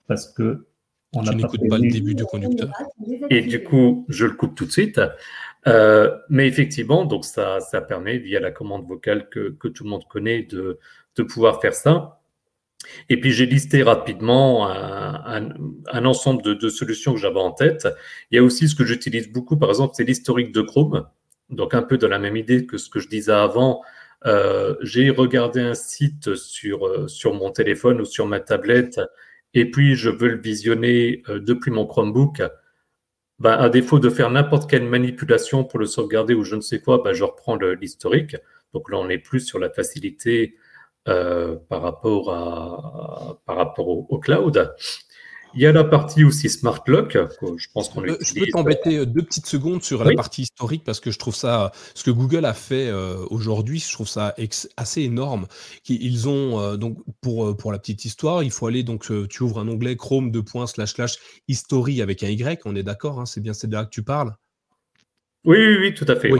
[0.08, 0.66] parce que
[1.14, 2.70] on tu n'écoutes pas, le début du conducteur.
[3.30, 5.00] Et du coup, je le coupe tout de suite.
[5.66, 9.90] Euh, mais effectivement, donc ça, ça permet via la commande vocale que, que tout le
[9.90, 10.78] monde connaît de,
[11.16, 12.20] de pouvoir faire ça.
[13.08, 15.48] Et puis j'ai listé rapidement un,
[15.92, 17.88] un, ensemble de, de, solutions que j'avais en tête.
[18.30, 21.06] Il y a aussi ce que j'utilise beaucoup, par exemple, c'est l'historique de Chrome.
[21.50, 23.82] Donc un peu dans la même idée que ce que je disais avant.
[24.24, 29.00] Euh, j'ai regardé un site sur, sur mon téléphone ou sur ma tablette,
[29.54, 32.42] et puis je veux le visionner euh, depuis mon Chromebook.
[33.38, 36.80] Ben, à défaut de faire n'importe quelle manipulation pour le sauvegarder ou je ne sais
[36.80, 38.36] quoi, ben, je reprends l'historique.
[38.72, 40.56] Donc là, on est plus sur la facilité
[41.08, 44.74] euh, par rapport, à, par rapport au, cloud.
[45.56, 47.16] Il y a la partie aussi Smart Lock,
[47.56, 51.00] je pense qu'on Je peux t'embêter euh, deux petites secondes sur la partie historique parce
[51.00, 54.34] que je trouve ça, ce que Google a fait euh, aujourd'hui, je trouve ça
[54.76, 55.46] assez énorme.
[55.88, 59.68] Ils ont donc pour pour la petite histoire, il faut aller donc tu ouvres un
[59.68, 60.30] onglet Chrome
[60.66, 61.16] slash slash
[61.48, 64.02] history avec un Y, on est d'accord, hein, c'est bien c'est de là que tu
[64.02, 64.34] parles?
[65.46, 66.30] Oui, oui, oui, tout à fait.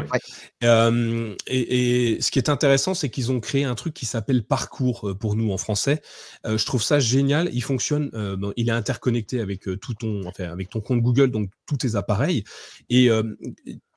[1.47, 5.37] et, ce qui est intéressant, c'est qu'ils ont créé un truc qui s'appelle Parcours pour
[5.37, 6.03] nous en français.
[6.45, 7.49] je trouve ça génial.
[7.53, 8.11] Il fonctionne,
[8.57, 12.45] il est interconnecté avec tout ton, enfin, avec ton compte Google, donc tous tes appareils.
[12.90, 13.09] Et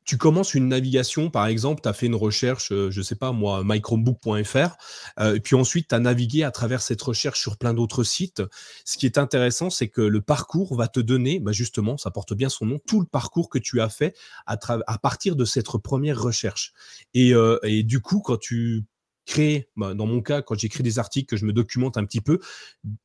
[0.10, 3.32] tu commences une navigation, par exemple, tu as fait une recherche, euh, je sais pas
[3.32, 4.76] moi, mychromebook.fr,
[5.20, 8.42] euh, et puis ensuite tu as navigué à travers cette recherche sur plein d'autres sites.
[8.86, 12.34] Ce qui est intéressant, c'est que le parcours va te donner, bah justement, ça porte
[12.34, 14.16] bien son nom, tout le parcours que tu as fait
[14.48, 14.58] à,
[14.98, 16.74] partir de cette première recherche.
[17.14, 18.86] Et, euh, et du coup, quand tu
[19.30, 22.20] créer, bah, dans mon cas, quand j'écris des articles, que je me documente un petit
[22.20, 22.40] peu,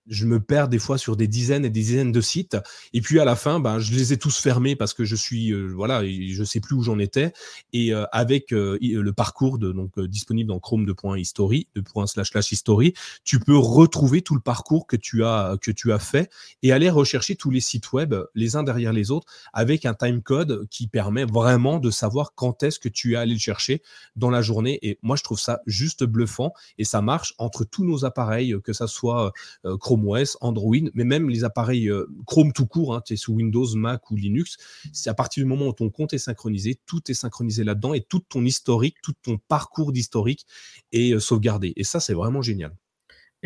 [0.07, 2.57] je me perds des fois sur des dizaines et des dizaines de sites.
[2.95, 5.53] Et puis à la fin, bah, je les ai tous fermés parce que je suis,
[5.53, 7.33] euh, voilà, je sais plus où j'en étais.
[7.75, 12.31] Et euh, avec euh, le parcours de, donc disponible dans Chrome de history, de slash
[12.31, 16.31] slash history, tu peux retrouver tout le parcours que tu as que tu as fait
[16.63, 20.23] et aller rechercher tous les sites web les uns derrière les autres avec un time
[20.23, 23.83] code qui permet vraiment de savoir quand est-ce que tu es allé le chercher
[24.17, 24.79] dans la journée.
[24.83, 28.73] Et moi, je trouve ça juste bluffant et ça marche entre tous nos appareils, que
[28.73, 29.33] ça soit
[29.67, 33.17] euh, Chrome OS, Android, mais même les appareils euh, Chrome tout court, hein, tu es
[33.17, 34.57] sous Windows, Mac ou Linux.
[34.93, 38.01] C'est à partir du moment où ton compte est synchronisé, tout est synchronisé là-dedans et
[38.01, 40.47] tout ton historique, tout ton parcours d'historique
[40.93, 41.73] est euh, sauvegardé.
[41.77, 42.73] Et ça, c'est vraiment génial.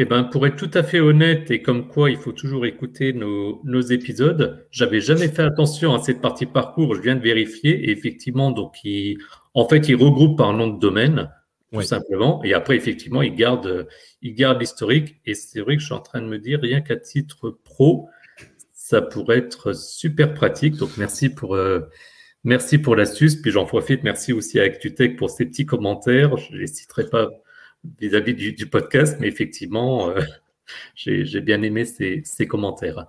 [0.01, 3.13] Eh ben, pour être tout à fait honnête et comme quoi il faut toujours écouter
[3.13, 6.95] nos, épisodes, j'avais jamais fait attention à cette partie parcours.
[6.95, 8.77] Je viens de vérifier et effectivement, donc,
[9.55, 11.29] en fait, il regroupe par nom de domaine
[11.73, 12.43] tout simplement.
[12.45, 13.89] Et après, effectivement, il garde,
[14.23, 15.21] il garde l'historique.
[15.27, 18.09] Et c'est vrai que je suis en train de me dire, rien qu'à titre pro,
[18.73, 20.77] ça pourrait être super pratique.
[20.77, 21.81] Donc, merci pour, euh,
[22.45, 23.37] merci pour l'astuce.
[23.37, 24.03] Puis j'en profite.
[24.03, 26.37] Merci aussi à ActuTech pour ces petits commentaires.
[26.37, 27.29] Je ne les citerai pas
[28.01, 30.21] vis-à-vis du, podcast, mais effectivement, euh,
[30.95, 33.07] j'ai bien aimé ces, ces commentaires.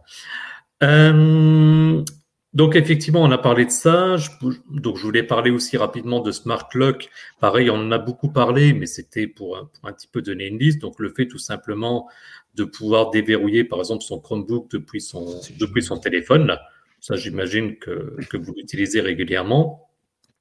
[0.84, 2.04] Euh,
[2.54, 4.18] donc effectivement, on a parlé de ça.
[4.18, 4.30] Je,
[4.72, 7.10] donc je voulais parler aussi rapidement de Smart Lock.
[7.40, 10.82] Pareil, on en a beaucoup parlé, mais c'était pour, un petit peu donner une liste.
[10.82, 12.08] Donc le fait tout simplement
[12.56, 16.58] de pouvoir déverrouiller, par exemple, son Chromebook depuis son, depuis son téléphone.
[17.00, 19.89] Ça, j'imagine que, que vous l'utilisez régulièrement.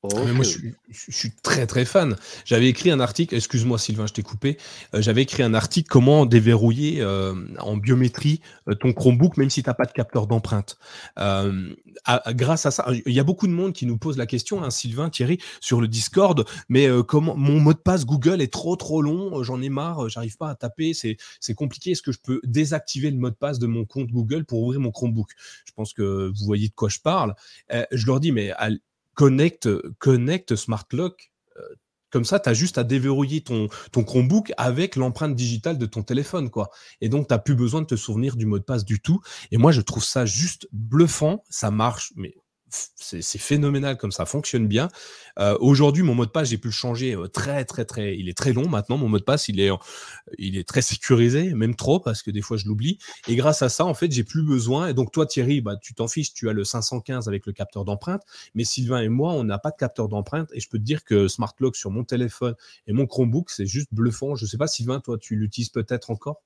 [0.05, 2.17] Moi, je suis, très très fan.
[2.45, 4.57] J'avais écrit un article, excuse-moi Sylvain, je t'ai coupé.
[4.95, 9.65] Euh, j'avais écrit un article comment déverrouiller euh, en biométrie euh, ton Chromebook, même si
[9.65, 10.79] tu n'as pas de capteur d'empreinte.
[12.29, 14.71] grâce à ça, il y a beaucoup de monde qui nous pose la question, hein,
[14.71, 16.45] Sylvain, Thierry, sur le Discord.
[16.69, 20.37] Mais comment mon mot de passe Google est trop trop long, j'en ai marre, j'arrive
[20.37, 21.91] pas à taper, c'est compliqué.
[21.91, 24.79] Est-ce que je peux désactiver le mot de passe de mon compte Google pour ouvrir
[24.79, 25.31] mon Chromebook?
[25.65, 27.35] Je pense que vous voyez de quoi je parle.
[27.91, 28.53] je leur dis, mais
[29.19, 31.33] connecte, connecte Smart Lock.
[31.57, 31.63] Euh,
[32.11, 36.05] comme ça, tu as juste à déverrouiller ton, ton Chromebook avec l'empreinte digitale de ton
[36.05, 36.51] téléphone.
[36.51, 36.71] quoi.
[37.01, 39.21] Et donc, tu n'as plus besoin de te souvenir du mot de passe du tout.
[39.51, 41.43] Et moi, je trouve ça juste bluffant.
[41.51, 42.37] Ça marche, mais
[42.71, 44.89] c'est phénoménal comme ça fonctionne bien.
[45.39, 48.17] Euh, aujourd'hui, mon mot de passe, j'ai pu le changer euh, très, très, très.
[48.17, 48.97] Il est très long maintenant.
[48.99, 49.71] Mon mot de passe, il est,
[50.39, 52.99] il est très sécurisé, même trop parce que des fois je l'oublie.
[53.29, 54.89] Et grâce à ça, en fait, j'ai plus besoin.
[54.89, 57.85] Et donc toi, Thierry, bah, tu t'en fiches, tu as le 515 avec le capteur
[57.85, 58.23] d'empreinte.
[58.55, 60.51] Mais Sylvain et moi, on n'a pas de capteur d'empreinte.
[60.53, 62.55] Et je peux te dire que Smart Lock sur mon téléphone
[62.87, 64.35] et mon Chromebook, c'est juste bluffant.
[64.37, 66.43] Je sais pas, Sylvain, toi, tu l'utilises peut-être encore?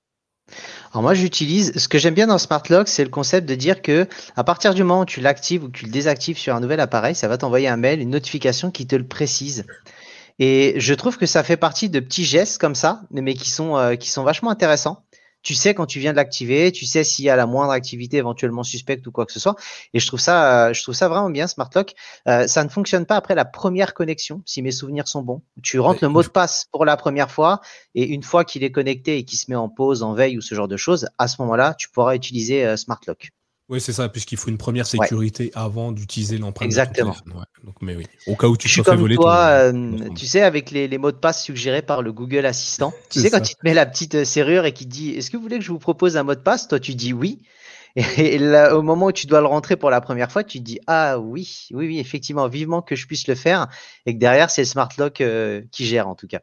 [0.92, 3.80] Alors moi j'utilise, ce que j'aime bien dans Smart Lock, c'est le concept de dire
[3.82, 6.60] que à partir du moment où tu l'actives ou que tu le désactives sur un
[6.60, 9.64] nouvel appareil, ça va t'envoyer un mail, une notification qui te le précise.
[10.38, 13.76] Et je trouve que ça fait partie de petits gestes comme ça, mais qui sont,
[13.76, 15.02] euh, qui sont vachement intéressants
[15.42, 18.16] tu sais quand tu viens de l'activer, tu sais s'il y a la moindre activité
[18.16, 19.56] éventuellement suspecte ou quoi que ce soit.
[19.94, 21.94] Et je trouve ça, euh, je trouve ça vraiment bien, Smart Lock.
[22.28, 25.42] Euh, ça ne fonctionne pas après la première connexion, si mes souvenirs sont bons.
[25.62, 27.60] Tu rentres le mot de passe pour la première fois
[27.94, 30.40] et une fois qu'il est connecté et qu'il se met en pause, en veille ou
[30.40, 33.30] ce genre de choses, à ce moment-là, tu pourras utiliser euh, Smart Lock.
[33.68, 36.66] Oui, c'est ça, puisqu'il faut une première sécurité avant d'utiliser l'empreinte.
[36.66, 37.16] Exactement.
[37.64, 38.06] Donc, mais oui.
[38.26, 39.14] Au cas où tu te fais voler.
[39.14, 43.20] Toi, euh, tu sais, avec les, mots de passe suggérés par le Google Assistant, tu
[43.20, 45.42] sais, quand il te met la petite euh, serrure et qu'il dit Est-ce que vous
[45.42, 46.68] voulez que je vous propose un mot de passe?
[46.68, 47.40] Toi, tu dis oui.
[48.16, 50.64] Et, là, au moment où tu dois le rentrer pour la première fois, tu te
[50.64, 53.68] dis Ah oui, oui, oui, effectivement, vivement que je puisse le faire.
[54.06, 56.40] Et que derrière, c'est le Smart Lock euh, qui gère, en tout cas.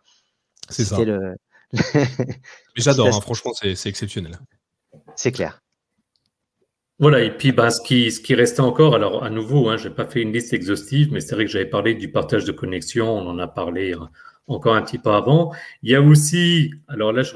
[0.70, 1.00] C'est ça.
[1.00, 1.36] Le...
[2.76, 4.40] J'adore, hein, franchement, c'est exceptionnel.
[5.16, 5.62] C'est clair.
[7.00, 9.88] Voilà, et puis bah, ce, qui, ce qui restait encore, alors à nouveau, hein, je
[9.88, 12.52] n'ai pas fait une liste exhaustive, mais c'est vrai que j'avais parlé du partage de
[12.52, 14.10] connexion, on en a parlé hein,
[14.48, 15.54] encore un petit peu avant.
[15.82, 17.36] Il y a aussi, alors là, je,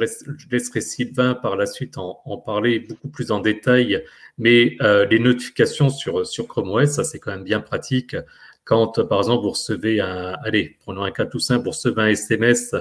[0.51, 4.03] laisserai Sylvain par la suite en, en, parler beaucoup plus en détail,
[4.37, 8.17] mais euh, les notifications sur, sur Chrome OS, ça c'est quand même bien pratique.
[8.65, 12.07] Quand, par exemple, vous recevez un, allez, prenons un cas tout simple, vous recevez un
[12.07, 12.75] SMS,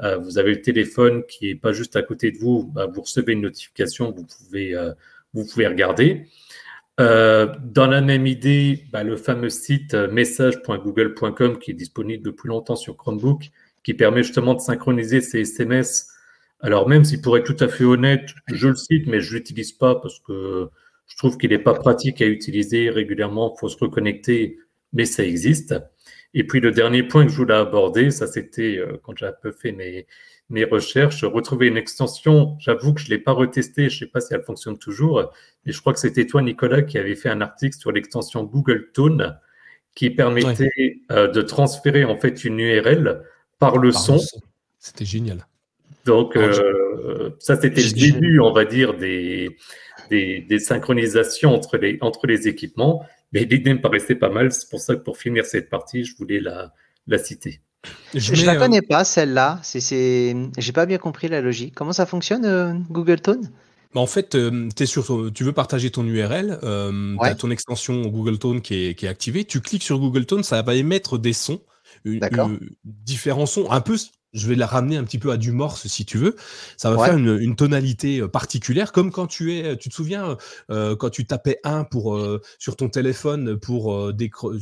[0.00, 3.02] euh, vous avez le téléphone qui est pas juste à côté de vous, bah, vous
[3.02, 4.74] recevez une notification, vous pouvez...
[4.74, 4.92] Euh,
[5.34, 6.26] vous pouvez regarder.
[7.00, 12.48] Euh, dans la même idée, bah, le fameux site euh, message.google.com qui est disponible depuis
[12.48, 13.50] longtemps sur Chromebook,
[13.82, 16.08] qui permet justement de synchroniser ces SMS.
[16.60, 19.72] Alors même si pour être tout à fait honnête, je le cite, mais je l'utilise
[19.72, 20.68] pas parce que
[21.06, 23.52] je trouve qu'il n'est pas pratique à utiliser régulièrement.
[23.56, 24.58] Il faut se reconnecter,
[24.92, 25.74] mais ça existe.
[26.34, 29.34] Et puis le dernier point que je voulais aborder, ça c'était euh, quand j'ai un
[29.42, 30.06] peu fait mes,
[30.50, 32.56] mes recherches, retrouver une extension.
[32.58, 35.32] J'avoue que je ne l'ai pas retestée, je ne sais pas si elle fonctionne toujours,
[35.64, 38.90] mais je crois que c'était toi, Nicolas, qui avait fait un article sur l'extension Google
[38.92, 39.38] Tone
[39.94, 43.22] qui permettait euh, de transférer en fait une URL
[43.58, 44.18] par le son.
[44.78, 45.46] C'était génial.
[46.04, 49.56] Donc, euh, ça, c'était le début, on va dire, des,
[50.10, 53.06] des, synchronisations entre les, entre les équipements.
[53.32, 54.52] Mais l'idée me paraissait pas mal.
[54.52, 56.72] C'est pour ça que pour finir cette partie, je voulais la,
[57.06, 57.60] la citer.
[58.14, 59.60] Je, ne la euh, connais pas celle-là.
[59.62, 61.74] C'est, j'ai pas bien compris la logique.
[61.74, 63.50] Comment ça fonctionne euh, Google Tone?
[63.94, 68.02] Bah, en fait, euh, es sur, tu veux partager ton URL, tu as ton extension
[68.02, 71.18] Google Tone qui est, qui est, activée, tu cliques sur Google Tone, ça va émettre
[71.18, 71.60] des sons,
[72.84, 73.96] différents sons, un peu
[74.32, 76.36] je vais la ramener un petit peu à du morse si tu veux.
[76.76, 80.38] Ça va faire une, une, tonalité euh, particulière, comme quand tu es, tu te souviens,
[80.70, 84.16] euh, quand tu tapais 1 pour, euh, sur ton téléphone pour euh,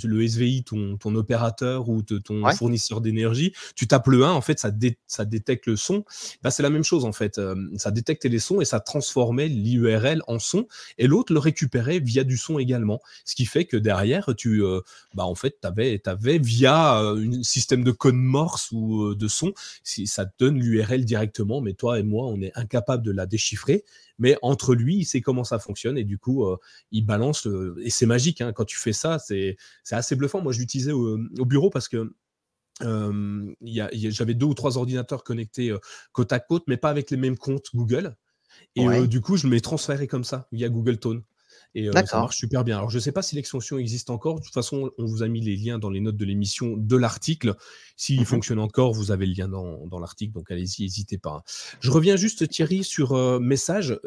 [0.05, 4.59] le SVI, ton, ton opérateur ou ton fournisseur d'énergie, tu tapes le 1, en fait,
[4.59, 6.05] ça, dé ça détecte le son.
[6.43, 7.41] Bah, c'est la même chose, en fait.
[7.77, 10.67] ça détectait les sons et ça transformait l'URL en son
[10.99, 13.01] et l'autre le récupérait via du son également.
[13.25, 14.63] Ce qui fait que derrière, tu,
[15.15, 19.53] bah, en fait, tu avais, avais, via un système de code morse ou de son,
[19.83, 23.85] ça te donne l'URL directement, mais toi et moi, on est incapable de la déchiffrer.
[24.19, 26.59] Mais entre lui, il sait comment ça fonctionne et du coup, euh,
[26.93, 27.49] il balance.
[27.83, 29.57] et c'est magique hein, quand tu fais ça, c'est
[29.91, 30.43] assez bluffant.
[30.43, 32.13] Moi, je l'utilisais au, bureau parce que
[32.83, 35.79] euh, j'avais deux ou trois ordinateurs connectés euh,
[36.13, 38.17] côte à côte, mais pas avec les mêmes comptes Google.
[38.77, 41.23] Et du coup, je me les transféré comme ça via Google Tone.
[41.75, 42.79] Et euh, ça marche super bien.
[42.79, 44.41] Alors, je ne sais pas si l'extension existe encore.
[44.41, 46.97] De toute façon, on vous a mis les liens dans les notes de l'émission de
[46.97, 47.55] l'article.
[47.97, 50.33] S'il mmh fonctionne encore, vous avez le lien dans, dans l'article.
[50.33, 51.45] Donc, allez-y, n'hésitez pas.
[51.81, 53.99] Je reviens juste, Thierry, sur euh, Message.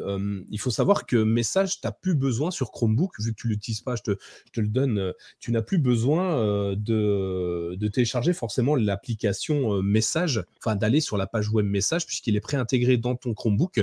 [0.50, 3.52] il faut savoir que Message, tu n'as plus besoin sur Chromebook, vu que tu ne
[3.52, 4.10] l'utilises pas, je te,
[4.46, 4.98] je te, le donne.
[4.98, 11.26] Euh, tu n'as plus besoin de, de, télécharger forcément l'application Message, enfin d'aller sur la
[11.26, 13.80] page web Message, puisqu'il est préintégré dans ton Chromebook.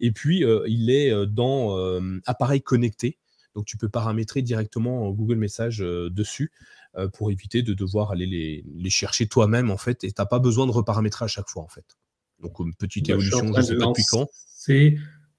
[0.00, 3.18] Et puis, il est dans appareil connecté.
[3.54, 6.52] Donc tu peux paramétrer directement Google Message euh, dessus
[6.96, 10.04] euh, pour éviter de devoir aller les, chercher toi-même en fait.
[10.04, 11.84] Et tu n'as pas besoin de reparamétrer à chaque fois en fait.
[12.40, 14.28] Donc une petite bah, évolution, je ne sais pas depuis quand.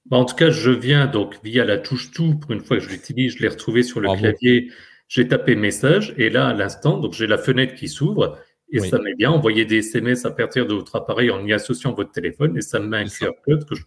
[0.05, 2.35] Bah, en tout cas, je viens donc via la touche tout.
[2.35, 4.71] Pour une fois que je l'utilise, je l'ai retrouvé sur le clavier.
[5.07, 8.39] J'ai tapé message et là, à l'instant, donc j'ai la fenêtre qui s'ouvre
[8.71, 11.93] et ça m'est bien envoyer des SMS à partir de votre appareil en y associant
[11.93, 13.83] votre téléphone et ça me met un QR code que je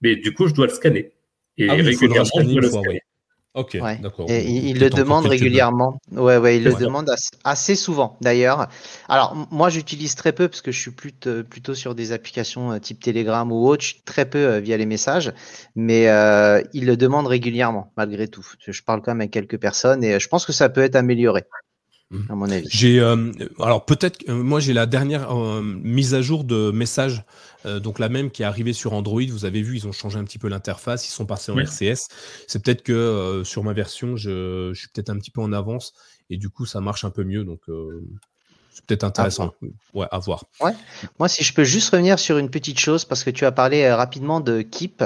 [0.00, 1.12] Mais du coup, je dois le scanner.
[1.56, 3.02] Et ah régulièrement, je dois le scanner.
[3.54, 4.30] Ok, d'accord.
[4.30, 6.00] Et il, le demande régulièrement.
[6.12, 8.68] Ouais, ouais, il le demande assez, souvent d'ailleurs.
[9.08, 12.78] Alors, moi, j'utilise très peu parce que je suis plutôt, plutôt sur des applications euh,
[12.78, 15.32] type Telegram ou autre, très peu euh, via les messages,
[15.74, 18.46] mais euh, il le demande régulièrement malgré tout.
[18.64, 21.42] Je parle quand même avec quelques personnes et je pense que ça peut être amélioré.
[22.12, 22.18] Mmh.
[22.28, 22.68] À mon avis.
[22.70, 23.00] J'ai
[23.60, 25.32] alors peut-être moi j'ai la dernière
[25.62, 27.24] mise à jour de messages
[27.66, 30.18] euh, donc la même qui est arrivée sur Android, vous avez vu, ils ont changé
[30.18, 32.08] un petit peu l'interface, ils sont passés en RCS.
[32.46, 35.92] C'est peut-être que euh, sur ma version, je, suis peut-être un petit peu en avance
[36.30, 37.44] et du coup ça marche un peu mieux.
[37.44, 38.06] Donc euh,
[38.70, 39.52] c'est peut-être intéressant
[39.94, 40.44] ouais, à voir.
[40.60, 40.72] Ouais.
[41.18, 43.90] Moi, si je peux juste revenir sur une petite chose, parce que tu as parlé
[43.92, 45.04] rapidement de Keep.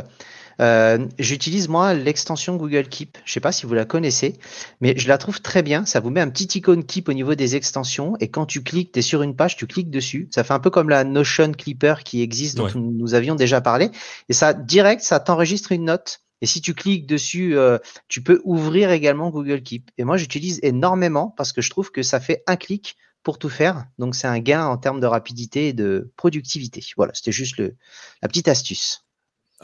[0.61, 3.19] Euh, j'utilise moi l'extension Google Keep.
[3.25, 4.39] Je sais pas si vous la connaissez,
[4.81, 5.85] mais je la trouve très bien.
[5.85, 8.93] Ça vous met un petit icône Keep au niveau des extensions et quand tu cliques,
[8.93, 10.29] tu es sur une page, tu cliques dessus.
[10.33, 13.91] Ça fait un peu comme la Notion Clipper qui existe dont nous avions déjà parlé.
[14.29, 16.21] Et ça, direct, ça t'enregistre une note.
[16.41, 19.91] Et si tu cliques dessus, euh, tu peux ouvrir également Google Keep.
[19.97, 23.49] Et moi, j'utilise énormément parce que je trouve que ça fait un clic pour tout
[23.49, 23.87] faire.
[23.99, 26.85] Donc, c'est un gain en termes de rapidité et de productivité.
[26.97, 27.77] Voilà, c'était juste le,
[28.21, 29.04] la petite astuce.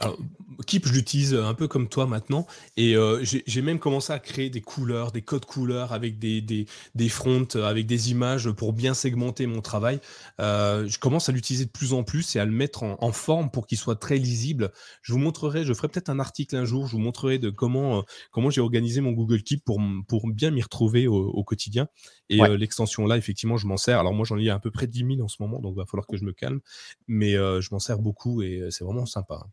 [0.01, 0.17] Alors,
[0.65, 2.45] Keep, je l'utilise un peu comme toi maintenant.
[2.77, 6.65] Et euh, j'ai même commencé à créer des couleurs, des codes couleurs avec des, des,
[6.95, 9.99] des fronts, avec des images pour bien segmenter mon travail.
[10.39, 13.51] Euh, je commence à l'utiliser de plus en plus et à le mettre en, forme
[13.51, 14.71] pour qu'il soit très lisible.
[15.01, 17.99] Je vous montrerai, je ferai peut-être un article un jour, je vous montrerai de comment,
[17.99, 21.87] euh, comment j'ai organisé mon Google Keep pour, pour bien m'y retrouver au, quotidien.
[22.29, 23.99] Et l'extension là, effectivement, je m'en sers.
[23.99, 25.85] Alors moi, j'en ai à peu près 10 000 en ce moment, donc il va
[25.85, 26.61] falloir que je me calme.
[27.07, 29.47] Mais je m'en sers beaucoup et c'est vraiment sympa.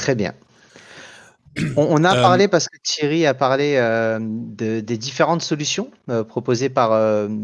[0.00, 0.32] Très bien.
[1.76, 6.68] On, a euh, parlé, parce que Thierry a parlé euh, des différentes solutions euh, proposées
[6.68, 6.90] par,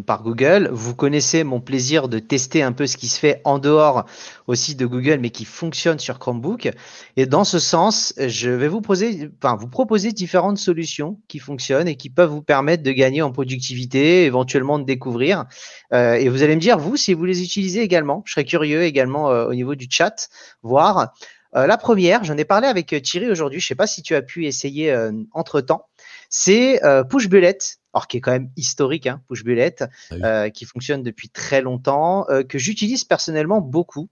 [0.06, 0.70] par Google.
[0.72, 4.06] Vous connaissez mon plaisir de tester un peu ce qui se fait en dehors
[4.46, 6.70] aussi de Google, mais qui fonctionne sur Chromebook.
[7.16, 11.88] Et dans ce sens, je vais vous, poser, enfin, vous proposer différentes solutions qui fonctionnent
[11.88, 15.46] et qui peuvent vous permettre de gagner en productivité, éventuellement de découvrir.
[15.92, 18.22] et vous allez me dire, vous, si vous les utilisez également.
[18.24, 20.28] Je serais curieux également au niveau du chat,
[20.62, 21.12] voir.
[21.54, 24.02] Euh, la première, j'en ai parlé avec euh, Thierry aujourd'hui, je ne sais pas si
[24.02, 25.88] tu as pu essayer euh, entre-temps,
[26.28, 27.58] c'est Push Bullet,
[27.94, 29.76] alors qui est quand même historique, hein, Push Bullet,
[30.22, 34.08] ah qui fonctionne depuis très longtemps, que j'utilise personnellement beaucoup.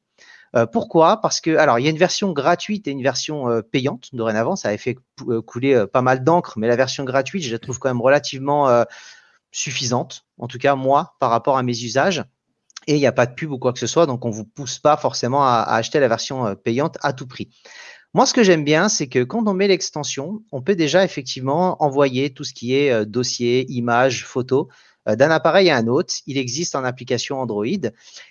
[0.72, 1.20] pourquoi?
[1.20, 4.10] Parce que, alors, il y a une version gratuite et une version payante.
[4.12, 4.96] Dorénavant, ça avait fait
[5.44, 8.84] couler pas mal d'encre, mais la version gratuite, je la trouve quand même relativement
[9.50, 12.22] suffisante, en tout cas moi, par rapport à mes usages
[12.86, 14.34] et il n'y a pas de pub ou quoi que ce soit, donc on ne
[14.34, 17.48] vous pousse pas forcément à, acheter la version euh, payante à tout prix.
[18.12, 21.82] Moi, ce que j'aime bien, c'est que quand on met l'extension, on peut déjà effectivement
[21.82, 24.66] envoyer tout ce qui est euh, dossier, images, photos
[25.08, 26.14] euh, d'un appareil à un autre.
[26.26, 27.64] Il existe en application Android.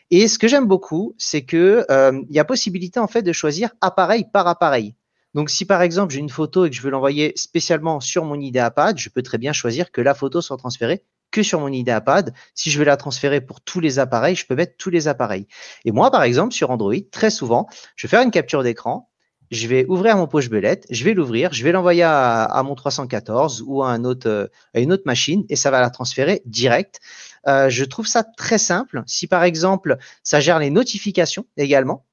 [0.10, 1.86] Et ce que j'aime beaucoup, c'est que
[2.30, 4.96] il y a possibilité en fait de choisir appareil par appareil.
[5.34, 8.39] Donc, si par exemple j'ai une photo et que je veux l'envoyer spécialement sur mon
[8.39, 12.34] IdeaPad, je peux très bien choisir que la photo soit transférée que sur mon IdeaPad.
[12.56, 15.48] Si je veux la transférer pour tous les appareils, je peux mettre tous les appareils.
[15.84, 17.67] Et moi, par exemple, sur Android, très souvent,
[17.98, 19.10] je vais faire une capture d'écran,
[19.52, 23.63] je vais ouvrir mon poche belette, je vais l'ouvrir, je vais l'envoyer à, mon 314
[23.65, 27.00] ou à, une autre machine et ça va la transférer direct.
[27.48, 29.04] Euh, je trouve ça très simple.
[29.06, 32.06] Si par exemple, ça gère les notifications également,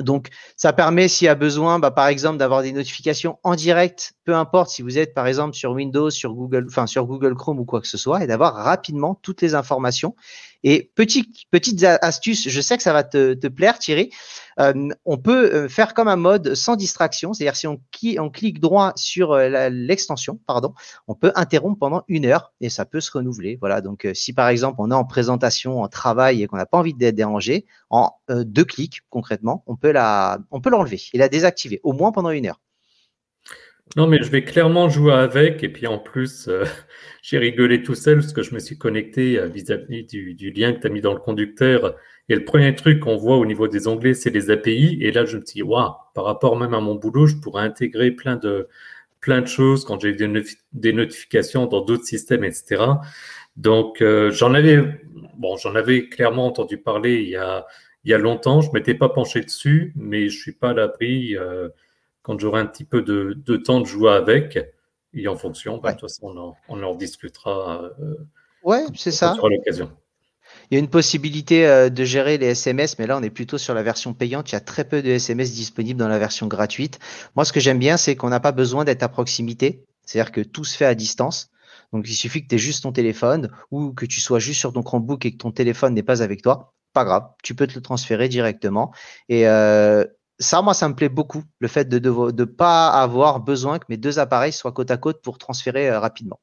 [0.00, 4.14] donc, ça permet, s'il y a besoin, bah, par exemple, d'avoir des notifications en direct,
[4.24, 7.58] peu importe si vous êtes, par exemple, sur Windows, sur Google, enfin, sur Google Chrome
[7.60, 10.14] ou quoi que ce soit, et d'avoir rapidement toutes les informations.
[10.62, 14.10] Et petite, petite astuce, je sais que ça va te, plaire, Thierry.
[14.58, 17.80] Euh, on peut euh, faire comme un mode sans distraction, c'est-à-dire si on,
[18.18, 20.74] on, clique droit sur euh, l'extension, pardon,
[21.08, 23.56] on peut interrompre pendant une heure et ça peut se renouveler.
[23.60, 23.80] Voilà.
[23.80, 26.94] Donc, si par exemple on est en présentation, en travail et qu'on n'a pas envie
[26.94, 31.80] d'être dérangé, en deux clics concrètement, on peut la, on peut l'enlever et la désactiver
[31.82, 32.60] au moins pendant une heure.
[33.96, 35.64] Non, mais je vais clairement jouer avec.
[35.64, 36.64] Et puis en plus, euh,
[37.22, 40.80] j'ai rigolé tout seul parce que je me suis connecté euh, vis-à-vis du, lien que
[40.80, 41.96] tu as mis dans le conducteur.
[42.28, 44.98] Et le premier truc qu'on voit au niveau des onglets, c'est les API.
[45.00, 47.64] Et là, je me suis dit, waouh, par rapport même à mon boulot, je pourrais
[47.64, 48.68] intégrer plein de,
[49.20, 52.84] plein de choses quand j'ai des, des notifications dans d'autres systèmes, etc.
[53.56, 54.78] Donc, euh, j'en avais,
[55.36, 57.66] bon, j'en avais clairement entendu parler il y a,
[58.04, 58.60] il y a longtemps.
[58.60, 61.36] Je m'étais pas penché dessus, mais je suis pas à l'abri
[62.30, 64.56] quand j'aurai un petit peu de, temps de jouer avec.
[65.14, 67.90] Et en fonction, bah, de toute façon, on en, discutera.
[68.00, 68.14] Euh,
[68.62, 69.34] ouais, c'est ça.
[69.34, 69.90] Sur l'occasion.
[70.70, 73.58] Il y a une possibilité euh, de gérer les SMS, mais là, on est plutôt
[73.58, 74.52] sur la version payante.
[74.52, 77.00] Il y a très peu de SMS disponibles dans la version gratuite.
[77.34, 79.84] Moi, ce que j'aime bien, c'est qu'on n'a pas besoin d'être à proximité.
[80.06, 81.50] C'est-à-dire que tout se fait à distance.
[81.92, 84.72] Donc, il suffit que tu aies juste ton téléphone ou que tu sois juste sur
[84.72, 86.74] ton Chromebook et que ton téléphone n'est pas avec toi.
[86.92, 88.92] Pas grave, tu peux te le transférer directement.
[89.28, 90.04] Et euh,
[90.40, 93.98] ça, moi, ça me plaît beaucoup, le fait de ne pas avoir besoin que mes
[93.98, 96.40] deux appareils soient côte à côte pour transférer euh, rapidement.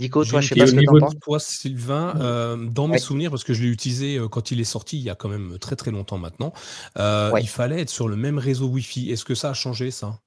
[0.00, 1.14] Nico, toi, je sais pas ce que tu penses.
[1.22, 4.64] Toi, Sylvain, euh, dans mes souvenirs, parce que je l'ai utilisé euh, quand il est
[4.64, 6.52] sorti, il y a quand même très très longtemps maintenant,
[6.96, 9.10] il fallait être sur le même réseau Wi-Fi.
[9.10, 10.18] Est-ce que ça a changé, ça?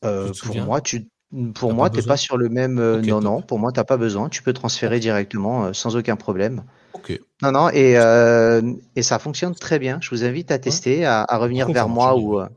[0.00, 1.08] Pour moi, tu
[1.54, 3.00] pour moi, tu n'es pas sur le même.
[3.02, 4.30] non, non, pour moi, tu n'as pas besoin.
[4.30, 6.64] Tu peux transférer directement sans aucun problème.
[6.92, 7.20] Ok.
[7.42, 8.60] Non, non, et, euh,
[8.96, 9.98] et ça fonctionne très bien.
[10.00, 12.16] Je vous invite à tester, à, revenir vers moi.
[12.16, 12.48] Ou, euh,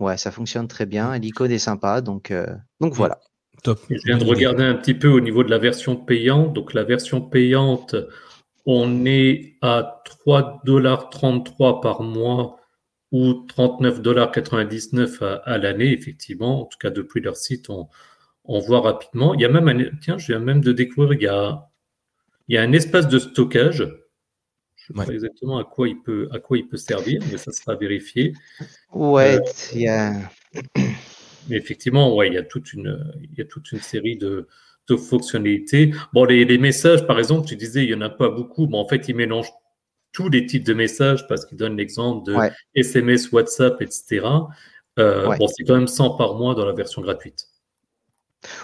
[0.00, 1.16] ouais, ça fonctionne très bien.
[1.18, 2.00] L'icône est sympa.
[2.00, 2.46] Donc, euh,
[2.80, 3.18] donc voilà.
[3.62, 3.80] Top.
[3.90, 6.52] Je viens de regarder un petit peu au niveau de la version payante.
[6.52, 7.94] Donc, la version payante,
[8.66, 12.58] on est à 3,33$ par mois
[13.12, 16.62] ou 39,99$ à, à l'année, effectivement.
[16.62, 17.88] En tout cas, depuis leur site, on,
[18.44, 19.34] on voit rapidement.
[19.34, 21.68] Il y a même un, tiens, je viens même de découvrir, il y a
[22.52, 23.78] il y a un espace de stockage.
[24.76, 27.38] Je ne sais pas exactement à quoi, il peut, à quoi il peut servir, mais
[27.38, 28.34] ça sera vérifié.
[28.92, 30.12] Ouais, euh, il y a...
[31.48, 34.46] Mais effectivement, ouais, il y a toute une, il y a toute une série de,
[34.86, 35.92] de fonctionnalités.
[36.12, 38.76] Bon, les, les, messages, par exemple, tu disais, il n'y en a pas beaucoup, mais
[38.76, 39.50] en fait, ils mélangent
[40.12, 42.36] tous les types de messages parce qu'ils donnent l'exemple de
[42.76, 44.26] SMS, WhatsApp, etc.
[45.00, 47.48] Euh, bon, c'est quand même 100 par mois dans la version gratuite.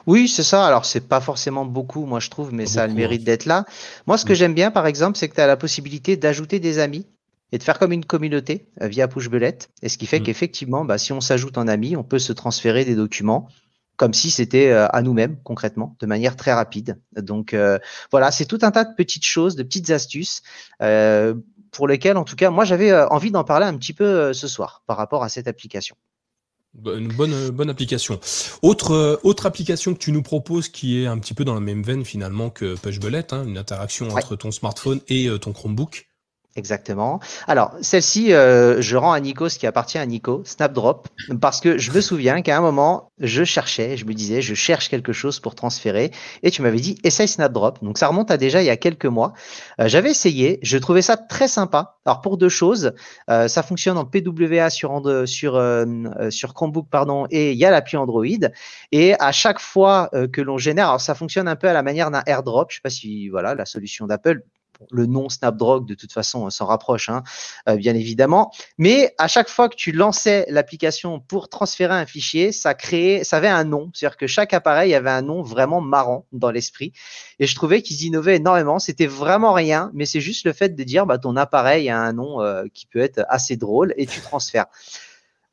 [0.06, 0.66] Oui, c'est ça.
[0.66, 3.64] Alors, c'est pas forcément beaucoup, moi, je trouve, mais ça a le mérite d'être là.
[4.06, 4.36] Moi, ce que mm.
[4.36, 7.06] j'aime bien, par exemple, c'est que tu as la possibilité d'ajouter des amis
[7.52, 9.58] et de faire comme une communauté euh, via Pushbullet.
[9.82, 10.24] Et ce qui fait mm.
[10.24, 13.48] qu'effectivement, bah, si on s'ajoute en ami, on peut se transférer des documents
[13.96, 17.00] comme si c'était euh, à nous-mêmes, concrètement, de manière très rapide.
[17.16, 17.78] Donc, euh,
[18.12, 20.42] voilà, c'est tout un tas de petites choses, de petites astuces.
[21.70, 24.82] pour lesquelles, en tout cas, moi, j'avais envie d'en parler un petit peu ce soir
[24.86, 25.96] par rapport à cette application.
[26.86, 28.20] Une bonne, bonne application.
[28.62, 31.60] Autre, euh, autre application que tu nous proposes qui est un petit peu dans la
[31.60, 36.07] même veine finalement que Pushbullet, hein, une interaction entre ton smartphone et euh, ton Chromebook.
[36.56, 37.20] Exactement.
[37.46, 41.06] Alors, celle-ci, euh, je rends à Nico ce qui appartient à Nico, Snapdrop,
[41.40, 44.88] parce que je me souviens qu'à un moment, je cherchais, je me disais, je cherche
[44.88, 46.10] quelque chose pour transférer,
[46.42, 47.78] et tu m'avais dit, essaye Snapdrop.
[47.84, 49.34] Donc, ça remonte à déjà il y a quelques mois.
[49.80, 51.98] Euh, j'avais essayé, je trouvais ça très sympa.
[52.06, 52.92] Alors, pour deux choses,
[53.30, 55.62] euh, ça fonctionne en PWA sur, sur,
[56.30, 58.24] sur Chromebook, pardon, et il y a l'appli Android.
[58.90, 62.10] Et à chaque fois que l'on génère, alors ça fonctionne un peu à la manière
[62.10, 62.70] d'un AirDrop.
[62.70, 64.42] Je sais pas si, voilà, la solution d'Apple
[64.90, 67.22] le nom Snapdrop, de toute façon, s'en rapproche, hein,
[67.68, 68.52] euh, bien évidemment.
[68.78, 73.38] Mais à chaque fois que tu lançais l'application pour transférer un fichier, ça créait, ça
[73.38, 73.90] avait un nom.
[73.94, 76.92] C'est-à-dire que chaque appareil avait un nom vraiment marrant dans l'esprit.
[77.38, 78.78] Et je trouvais qu'ils innovaient énormément.
[78.78, 82.12] C'était vraiment rien, mais c'est juste le fait de dire, bah, ton appareil a un
[82.12, 84.66] nom euh, qui peut être assez drôle et tu transfères.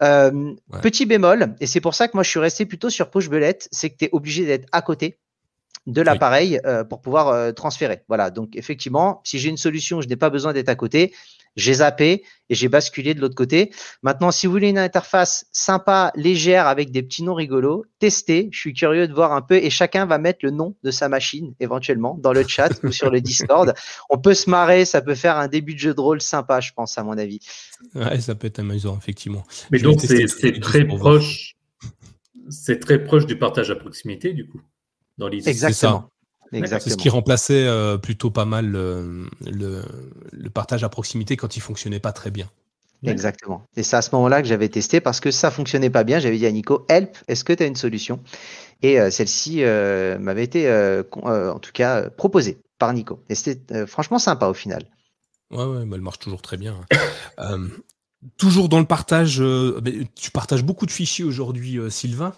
[0.03, 3.59] Euh, petit bémol, et c'est pour ça que moi je suis resté plutôt sur Pushbullet,
[3.71, 5.19] c'est que tu es obligé d'être à côté
[5.87, 8.03] de l'appareil euh, pour pouvoir euh, transférer.
[8.07, 11.13] Voilà, donc effectivement, si j'ai une solution, je n'ai pas besoin d'être à côté,
[11.55, 13.71] j'ai zappé et j'ai basculé de l'autre côté.
[14.01, 18.49] Maintenant, si vous voulez une interface sympa, légère, avec des petits noms rigolos, testez.
[18.51, 21.07] Je suis curieux de voir un peu et chacun va mettre le nom de sa
[21.07, 23.73] machine éventuellement dans le chat ou sur le Discord.
[24.09, 26.71] On peut se marrer, ça peut faire un début de jeu de rôle sympa, je
[26.73, 27.39] pense, à mon avis.
[27.93, 29.45] Ouais, ça peut être amusant, effectivement.
[29.71, 31.55] Mais donc, c'est très proche.
[32.49, 34.61] C'est très proche du partage à proximité, du coup
[35.17, 36.09] dans Exactement.
[36.51, 39.81] C'est ce qui remplaçait euh, plutôt pas mal le,
[40.53, 42.49] partage à proximité quand il fonctionnait pas très bien.
[43.03, 43.63] Exactement.
[43.75, 46.17] Et c'est à ce moment-là que j'avais testé parce que ça fonctionnait pas bien.
[46.19, 48.19] J'avais dit à Nico, help, est-ce que tu as une solution?
[48.81, 50.67] Et euh, celle-ci euh, m'avait été,
[51.21, 53.21] en tout cas, proposée par Nico.
[53.29, 54.85] Et c'était franchement sympa au final.
[55.51, 56.75] Ouais, ouais, bah, elle marche toujours très bien.
[57.37, 57.67] Hein.
[58.37, 59.43] toujours dans le partage,
[60.15, 62.33] tu partages beaucoup de fichiers aujourd'hui, Sylvain.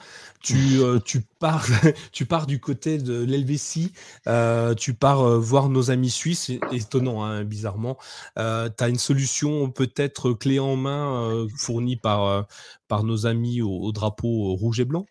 [0.47, 1.67] Tu, euh, tu, pars,
[2.13, 3.91] tu pars du côté de l'Helvétie,
[4.27, 7.97] euh, tu pars euh, voir nos amis suisses, étonnant hein, bizarrement.
[8.37, 12.47] tu as une solution peut-être clé en main fournie par,
[12.87, 15.05] par nos amis au drapeau rouge et blanc?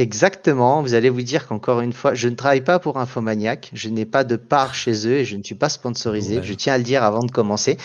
[0.00, 0.80] Exactement.
[0.80, 3.70] Vous allez vous dire qu'encore une fois, je ne travaille pas pour Infomaniac.
[3.74, 6.40] Je n'ai pas de part chez eux et je ne suis pas sponsorisé.
[6.42, 7.76] Je tiens à le dire avant de commencer.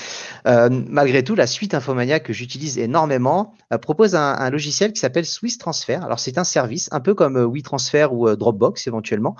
[0.47, 5.25] Euh, malgré tout, la suite Infomaniac que j'utilise énormément euh, propose un, logiciel qui s'appelle
[5.25, 6.01] Swiss Transfer.
[6.05, 9.35] Alors, c'est un service un peu comme euh, WeTransfer ou Dropbox éventuellement,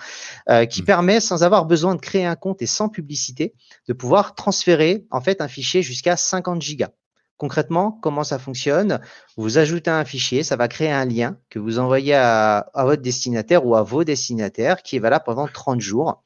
[0.69, 0.86] qui mmh.
[0.86, 3.53] permet, sans avoir besoin de créer un compte et sans publicité,
[3.88, 6.89] de pouvoir transférer en fait un fichier jusqu'à 50 gigas.
[7.38, 9.01] Concrètement, comment ça fonctionne?
[9.36, 13.65] Vous ajoutez un fichier, ça va créer un lien que vous envoyez à, votre destinataire
[13.65, 16.23] ou à vos destinataires qui est valable pendant 30 jours.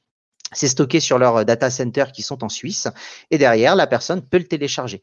[0.51, 2.87] C'est stocké sur leur data center qui sont en Suisse
[3.31, 5.01] et derrière, la personne peut le télécharger.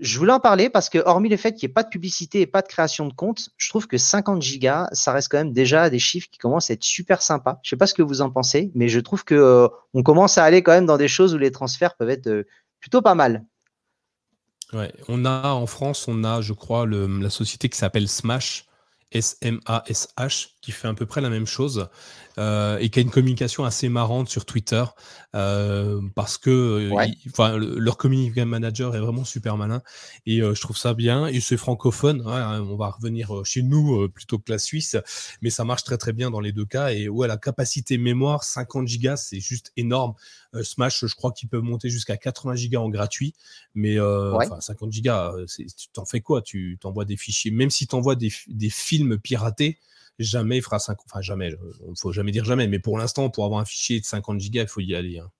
[0.00, 2.40] Je voulais en parler parce que, hormis le fait qu'il n'y ait pas de publicité
[2.42, 5.52] et pas de création de compte, je trouve que 50 gigas, ça reste quand même
[5.52, 7.58] déjà des chiffres qui commencent à être super sympas.
[7.62, 9.68] Je ne sais pas ce que vous en pensez, mais je trouve que euh,
[10.02, 12.44] commence à aller quand même dans des choses où les transferts peuvent être euh,
[12.80, 13.44] plutôt pas mal.
[14.72, 18.66] Ouais, on a en France, on a, je crois, le, la société qui s'appelle Smash,
[19.12, 21.88] S-M-A-S-H, qui fait à peu près la même chose
[22.38, 24.84] euh, et qui a une communication assez marrante sur Twitter
[25.36, 29.80] euh, parce que euh, leur community manager est vraiment super malin
[30.26, 31.28] et je trouve ça bien.
[31.28, 34.96] Et c'est francophone, hein, on va revenir chez nous plutôt que la Suisse,
[35.40, 36.90] mais ça marche très très bien dans les deux cas.
[36.90, 40.14] Et ouais, la capacité mémoire, 50 gigas, c'est juste énorme.
[40.62, 43.34] Smash, je crois qu'ils peuvent monter jusqu'à 80 gigas en gratuit,
[43.74, 43.96] mais
[44.60, 46.42] 50 gigas, tu t'en fais quoi?
[46.42, 49.78] Tu t'envoies des fichiers, même si tu envoies des, des films piratés
[50.18, 51.50] jamais il fera 5, enfin jamais,
[51.84, 54.40] il ne faut jamais dire jamais, mais pour l'instant, pour avoir un fichier de 50
[54.40, 55.18] gigas, il faut y aller.
[55.18, 55.30] Hein.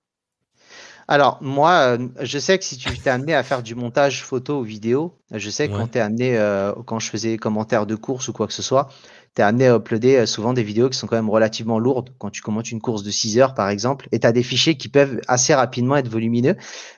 [1.09, 4.59] Alors, moi, euh, je sais que si tu t'es amené à faire du montage photo
[4.59, 8.27] ou vidéo, je sais que quand tu amené, euh, quand je faisais commentaires de course
[8.27, 8.89] ou quoi que ce soit,
[9.37, 12.09] tu es amené à uploader euh, souvent des vidéos qui sont quand même relativement lourdes
[12.17, 14.75] quand tu commentes une course de 6 heures, par exemple, et tu as des fichiers
[14.75, 16.55] qui peuvent assez rapidement être volumineux.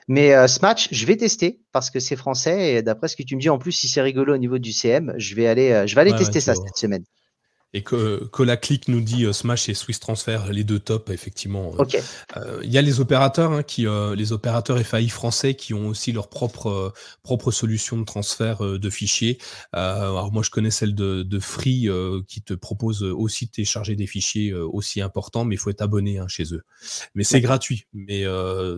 [0.08, 3.36] Mais ce match, je vais tester parce que c'est français et d'après ce que tu
[3.36, 5.94] me dis, en plus, si c'est rigolo au niveau du CM, je vais aller, je
[5.94, 7.04] vais aller tester ça cette semaine.
[7.72, 11.10] Et que, que la clique nous dit euh, Smash et Swiss Transfer, les deux tops,
[11.12, 11.72] effectivement.
[11.78, 11.84] Euh,
[12.36, 16.10] euh, il y a les opérateurs, hein, qui, les opérateurs FAI français qui ont aussi
[16.10, 16.92] leur propre,
[17.22, 19.38] propre solution de transfert de fichiers.
[19.72, 21.88] alors moi, je connais celle de, de Free
[22.26, 26.18] qui te propose aussi de télécharger des fichiers aussi importants, mais il faut être abonné
[26.18, 26.62] hein, chez eux.
[27.14, 28.24] Mais c'est gratuit, mais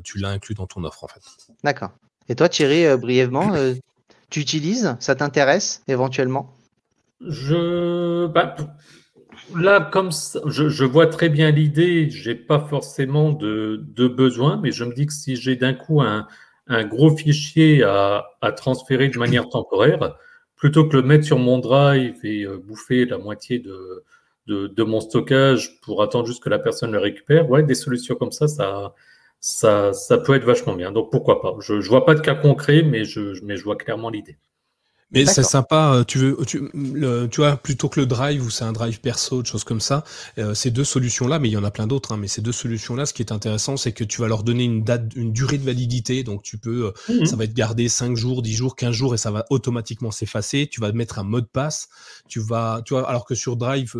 [0.04, 1.22] tu l'as inclus dans ton offre en fait.
[1.64, 1.90] D'accord.
[2.28, 3.52] Et toi, Thierry, brièvement,
[4.30, 6.54] tu utilises Ça t'intéresse éventuellement?
[7.26, 8.56] Je, bah,
[9.56, 10.10] là, comme
[10.46, 15.12] je, vois très bien l'idée, j'ai pas forcément de, besoin, mais je me dis que
[15.12, 16.26] si j'ai d'un coup un,
[16.84, 18.24] gros fichier à,
[18.56, 20.16] transférer de manière temporaire,
[20.56, 25.80] plutôt que le mettre sur mon drive et euh, bouffer la moitié de, mon stockage
[25.80, 28.46] pour attendre juste que la personne le récupère, ouais, des solutions comme ça,
[29.40, 30.92] ça, peut être vachement bien.
[30.92, 31.54] Donc pourquoi pas?
[31.60, 34.36] Je, ne vois pas de cas concret, je, mais je vois clairement l'idée.
[35.12, 36.70] Mais c'est sympa, euh, tu veux, tu,
[37.30, 40.04] tu, vois, plutôt que le drive ou c'est un drive perso, de choses comme ça,
[40.38, 42.52] euh, ces deux solutions-là, mais il y en a plein d'autres, hein, mais ces deux
[42.52, 45.58] solutions-là, ce qui est intéressant, c'est que tu vas leur donner une date, une durée
[45.58, 48.76] de validité, donc tu peux, euh, mmh ça va être gardé 5 jours, 10 jours,
[48.76, 50.68] 15 jours et ça va automatiquement s'effacer.
[50.70, 51.88] Tu vas mettre un mot de passe,
[52.28, 53.96] tu vas, tu vois, alors que sur Drive,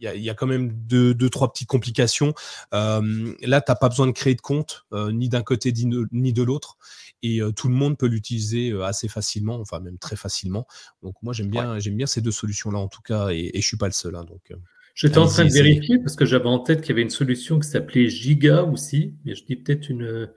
[0.00, 2.34] il y, a, quand même deux, deux trois petites complications.
[2.74, 5.72] Euh, là, tu n'as pas besoin de créer de compte, ni d'un côté
[6.12, 6.76] ni de l'autre
[7.22, 10.66] et tout le monde peut l'utiliser assez facilement, enfin même très facilement.
[11.02, 13.66] Donc moi j'aime bien, j'aime bien ces deux solutions-là en tout cas, et, et je
[13.66, 14.14] suis pas le seul.
[14.14, 14.52] Hein, donc
[14.96, 17.58] J'étais en train de vérifier parce que j'avais en tête qu'il y avait une solution
[17.58, 20.30] qui s'appelait Giga aussi, mais je dis peut-être une,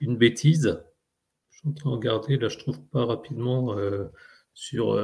[0.00, 0.82] une bêtise.
[1.48, 3.74] Je suis en train de regarder, là je trouve pas rapidement
[4.58, 4.98] sur,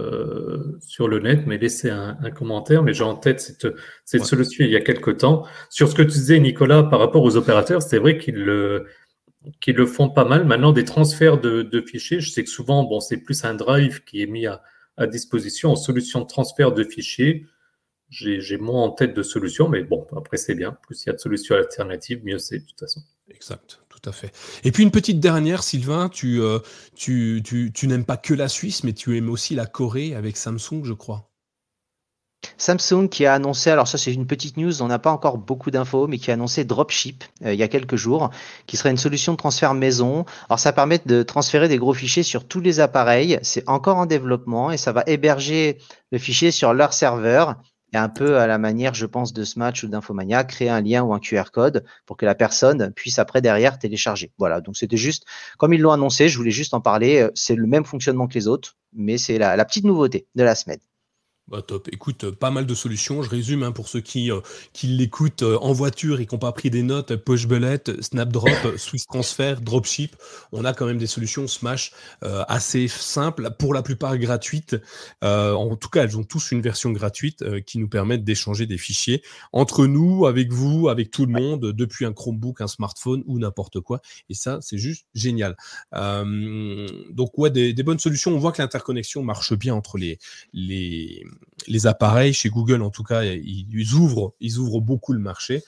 [0.81, 2.83] sur le net, mais laissez un, commentaire.
[2.83, 3.69] Mais j'ai en tête cette,
[4.05, 5.47] cette solution il y a quelques temps.
[5.69, 8.87] Sur ce que tu disais, Nicolas, par rapport aux opérateurs, c'est vrai qu'ils le
[9.61, 10.47] qui le font pas mal.
[10.47, 14.23] Maintenant, des transferts de, fichiers, je sais que souvent, bon, c'est plus un drive qui
[14.23, 14.63] est mis à,
[15.07, 17.47] disposition en solution de transfert de fichiers.
[18.09, 20.79] J'ai moins en tête de solutions, mais bon, après, c'est bien.
[20.83, 23.01] Plus il y a de solutions alternatives, mieux c'est de toute façon.
[23.29, 24.11] Exact, tout.
[24.65, 26.59] Et puis une petite dernière, Sylvain, tu, euh,
[26.95, 27.43] tu
[27.85, 31.29] n'aimes pas que la Suisse, mais tu aimes aussi la Corée avec Samsung, je crois.
[32.59, 35.71] Samsung qui a annoncé, alors ça c'est une petite news, on n'a pas encore beaucoup
[35.71, 38.31] d'infos, mais qui a annoncé Dropship euh, il y a quelques jours,
[38.67, 40.25] qui serait une solution de transfert maison.
[40.49, 44.07] Alors ça permet de transférer des gros fichiers sur tous les appareils, c'est encore en
[44.07, 45.79] développement et ça va héberger
[46.11, 47.57] le fichier sur leur serveur
[47.93, 51.03] et un peu à la manière, je pense, de Smatch ou d'Infomania, créer un lien
[51.03, 54.33] ou un QR code pour que la personne puisse après derrière télécharger.
[54.39, 55.25] Voilà, donc c'était juste,
[55.59, 58.35] comme ils l'ont annoncé, je voulais juste en parler, euh, c'est le même fonctionnement que
[58.35, 60.81] les autres, mais c'est la petite nouveauté de la semaine.
[61.49, 61.89] Bah, top.
[61.93, 63.23] Écoute, pas mal de solutions.
[63.23, 64.41] Je résume hein, pour ceux qui, euh,
[64.73, 67.13] qui l'écoutent euh, en voiture et qui n'ont pas pris des notes.
[67.47, 70.17] Bullet, Snapdrop, Swiss Transfer, Dropship.
[70.53, 74.77] On a quand même des solutions Smash euh, assez simples, pour la plupart gratuites.
[75.21, 79.23] en tout cas, elles ont tous une version gratuite qui nous permettent d'échanger des fichiers
[79.53, 83.81] entre nous, avec vous, avec tout le monde, depuis un Chromebook, un smartphone ou n'importe
[83.81, 84.01] quoi.
[84.31, 85.57] Et ça, c'est juste génial.
[85.93, 88.33] donc ouais, des, des bonnes solutions.
[88.33, 90.19] On voit que l'interconnexion marche bien entre les
[90.53, 91.25] les
[91.67, 95.63] les appareils, chez Google en tout cas, ils ouvrent, ils ouvrent beaucoup le marché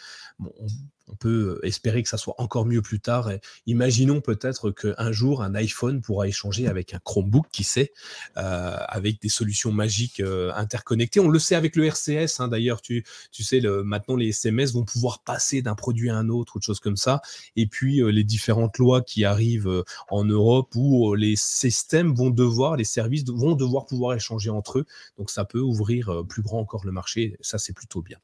[1.18, 3.30] peut espérer que ça soit encore mieux plus tard.
[3.66, 7.92] imaginons peut-être qu'un jour, un iPhone pourra échanger avec un Chromebook, qui sait,
[8.36, 11.20] euh, avec des solutions magiques euh, interconnectées.
[11.20, 15.22] On le sait avec le RCS, hein, d'ailleurs, tu, sais, maintenant les SMS vont pouvoir
[15.22, 17.20] passer d'un produit à un autre ou de choses comme ça.
[17.56, 22.76] Et puis, euh, les différentes lois qui arrivent en Europe où les systèmes vont devoir,
[22.76, 24.86] les services vont devoir pouvoir échanger entre eux.
[25.18, 27.36] Donc, ça peut ouvrir plus grand encore le marché.
[27.40, 28.18] Ça, c'est plutôt bien.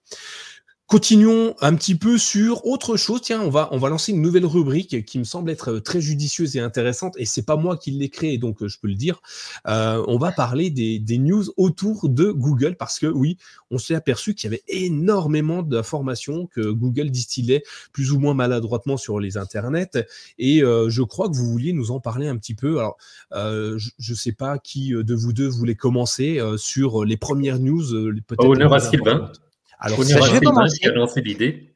[0.91, 3.21] Continuons un petit peu sur autre chose.
[3.23, 6.57] Tiens, on va, on va lancer une nouvelle rubrique qui me semble être très judicieuse
[6.57, 7.15] et intéressante.
[7.17, 9.23] Et c'est pas moi qui l'ai créée, donc je peux le dire.
[9.69, 13.39] Euh, on va parler des, des, news autour de Google parce que oui,
[13.71, 17.63] on s'est aperçu qu'il y avait énormément d'informations que Google distillait
[17.93, 19.97] plus ou moins maladroitement sur les internets.
[20.41, 22.81] Et euh, je crois que vous vouliez nous en parler un petit peu.
[22.81, 22.97] Alors,
[23.33, 27.85] euh, je ne sais pas qui de vous deux voulait commencer sur les premières news.
[28.27, 29.31] Peut-être Honneur à Sylvain.
[29.81, 31.23] Alors, je vais commencer.
[31.23, 31.73] l'idée.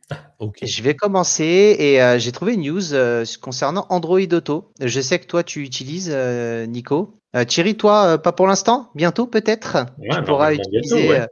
[0.63, 4.71] Je vais commencer et euh, j'ai trouvé une news euh, concernant Android Auto.
[4.81, 7.19] Je sais que toi tu utilises, euh, Nico.
[7.49, 9.87] Thierry, toi, pas pour l'instant, bientôt peut-être?
[10.09, 11.25] tu pourras utiliser.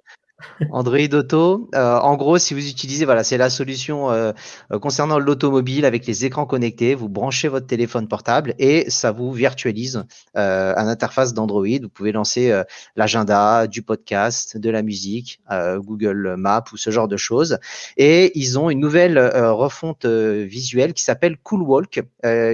[0.70, 1.68] Android Auto.
[1.74, 4.32] Euh, en gros, si vous utilisez, voilà, c'est la solution euh,
[4.72, 6.94] euh, concernant l'automobile avec les écrans connectés.
[6.94, 10.04] Vous branchez votre téléphone portable et ça vous virtualise
[10.36, 11.66] euh, une interface d'Android.
[11.80, 12.62] Vous pouvez lancer
[12.96, 17.58] l'agenda, du podcast, de la musique, Google Maps ou ce genre de choses.
[17.96, 22.02] Et ils ont une nouvelle refonte visuelle qui s'appelle Cool Walk,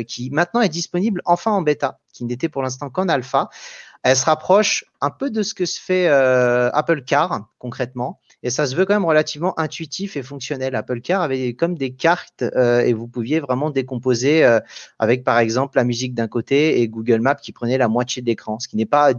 [0.07, 3.49] qui maintenant est disponible enfin en bêta, qui n'était pour l'instant qu'en alpha
[4.03, 8.20] elle se rapproche un peu de ce que se fait euh, Apple Car concrètement.
[8.42, 10.76] Et ça se veut quand même relativement intuitif et fonctionnel.
[10.76, 14.61] Apple Car avait comme des cartes euh, et vous pouviez vraiment décomposer euh,
[14.99, 18.26] avec par exemple la musique d'un côté et Google Maps qui prenait la moitié de
[18.26, 19.12] l'écran, ce qui n'est pas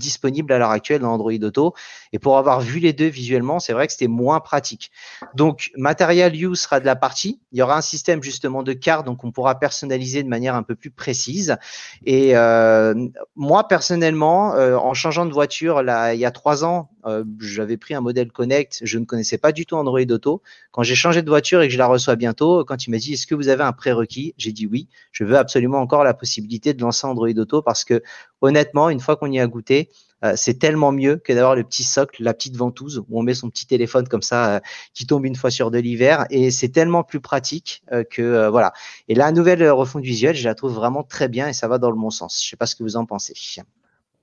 [0.00, 1.74] disponible à l'heure actuelle dans Android Auto.
[2.12, 4.90] Et pour avoir vu les deux visuellement, c'est vrai que c'était moins pratique.
[5.34, 7.40] Donc, Material Use sera de la partie.
[7.52, 10.64] Il y aura un système justement de cartes, donc on pourra personnaliser de manière un
[10.64, 11.56] peu plus précise.
[12.04, 12.94] Et euh,
[13.36, 17.94] moi, personnellement, euh, en changeant de voiture, il y a trois ans, euh, j'avais pris
[17.94, 18.80] un modèle Connect.
[18.82, 20.42] Je ne connaissais pas du tout Android Auto.
[20.72, 23.14] Quand j'ai changé de voiture et que je la reçois bientôt, quand il m'a dit
[23.14, 24.88] est-ce que vous avez un prérequis, j'ai dit oui.
[25.12, 28.02] Je veux absolument encore la possibilité de lancer Android Auto parce que
[28.40, 29.90] honnêtement, une fois qu'on y a goûté,
[30.24, 33.34] euh, c'est tellement mieux que d'avoir le petit socle, la petite ventouse où on met
[33.34, 34.60] son petit téléphone comme ça euh,
[34.92, 38.72] qui tombe une fois sur de l'hiver et c'est tellement plus pratique que voilà.
[39.08, 41.90] Et la nouvelle refonte visuelle, je la trouve vraiment très bien et ça va dans
[41.90, 42.42] le bon sens.
[42.44, 43.32] Je sais pas ce que vous en pensez.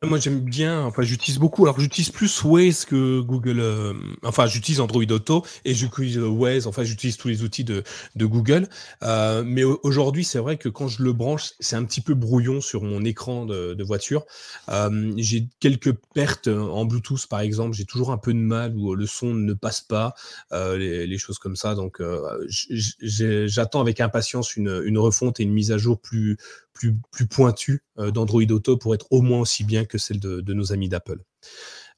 [0.04, 4.80] Moi j'aime bien, enfin j'utilise beaucoup, alors j'utilise plus Waze que Google, euh, enfin j'utilise
[4.80, 7.82] Android Auto et j'utilise Waze, enfin j'utilise tous les outils de,
[8.16, 8.70] de Google,
[9.02, 12.62] euh, mais aujourd'hui c'est vrai que quand je le branche, c'est un petit peu brouillon
[12.62, 14.28] sur mon écran de, voiture.
[14.70, 18.93] Euh, j'ai quelques pertes en Bluetooth par exemple, j'ai toujours un peu de mal où
[18.93, 20.14] le son ne passe pas,
[20.52, 22.04] les, les, choses comme ça, donc
[22.48, 26.38] j'attends avec impatience une, une refonte et une mise à jour plus
[26.74, 30.74] plus, plus pointue d'Android Auto pour être au moins aussi bien que celle de, nos
[30.74, 31.20] amis d'Apple.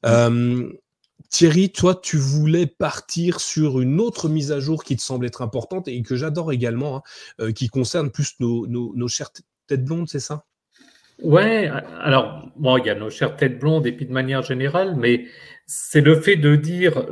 [0.02, 0.06] Mm.
[0.06, 0.72] Euh,
[1.28, 5.42] Thierry, toi, tu voulais partir sur une autre mise à jour qui te semble être
[5.42, 7.02] importante et que j'adore également, hein,
[7.40, 9.30] euh, qui concerne plus nos, nos, chères
[9.66, 10.46] têtes blondes, c'est ça?
[11.22, 11.70] Ouais,
[12.00, 15.26] alors, bon, il y a nos chères têtes blondes et puis de manière générale, mais
[15.66, 17.06] c'est le fait de dire,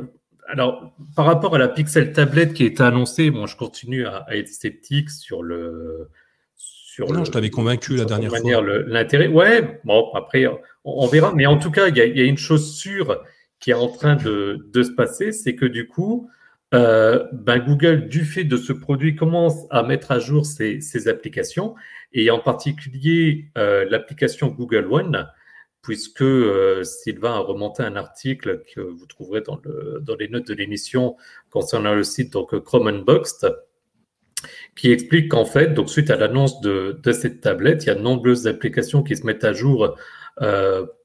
[0.47, 4.49] alors, par rapport à la Pixel tablette qui est annoncée, bon, je continue à être
[4.49, 6.09] sceptique sur le,
[7.07, 8.61] non, je t'avais convaincu la dernière fois.
[8.87, 10.45] L'intérêt, ouais, bon, après,
[10.83, 11.33] on, verra.
[11.35, 13.21] Mais en tout cas, il y, a une chose sûre
[13.59, 16.29] qui est en train de, se passer, c'est que du coup,
[16.73, 21.75] euh, ben Google, du fait de ce produit, commence à mettre à jour ses, applications,
[22.13, 25.27] et en particulier euh, l'application Google One,
[25.81, 30.47] puisque euh, Sylvain a remonté un article que vous trouverez dans, le, dans les notes
[30.47, 31.15] de l'émission
[31.49, 33.55] concernant le site donc Chrome Unboxed,
[34.75, 38.01] qui explique qu'en fait, donc suite à l'annonce de, cette tablette, il y a de
[38.01, 39.97] nombreuses applications qui se mettent à jour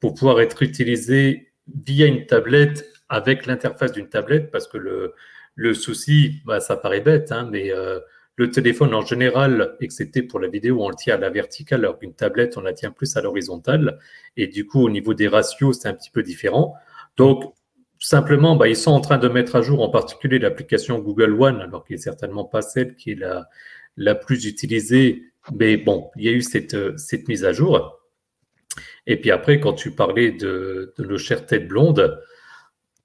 [0.01, 1.53] pour pouvoir être utilisées
[1.85, 5.15] via une tablette avec l'interface d'une tablette, parce que le,
[5.55, 8.01] le souci, bah, ça paraît bête, hein, mais euh,
[8.37, 11.99] le téléphone en général, excepté pour la vidéo, on le tient à la verticale, alors
[11.99, 13.99] qu'une tablette, on la tient plus à l'horizontale.
[14.37, 16.75] Et du coup, au niveau des ratios, c'est un petit peu différent.
[17.17, 17.55] Donc,
[18.01, 21.61] simplement, bah, ils sont en train de mettre à jour en particulier l'application Google One,
[21.61, 23.49] alors qui est certainement pas celle qui est la,
[23.97, 25.23] la plus utilisée.
[25.55, 28.01] Mais bon, il y a eu cette, cette mise à jour.
[29.07, 32.19] Et puis après, quand tu parlais de, de nos chères têtes blondes,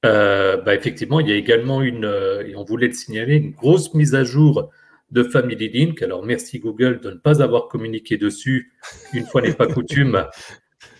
[0.05, 2.05] euh, bah effectivement, il y a également une,
[2.45, 4.69] et on voulait le signaler, une grosse mise à jour
[5.11, 6.01] de Family Link.
[6.01, 8.71] Alors merci Google de ne pas avoir communiqué dessus,
[9.13, 10.25] une fois n'est pas coutume,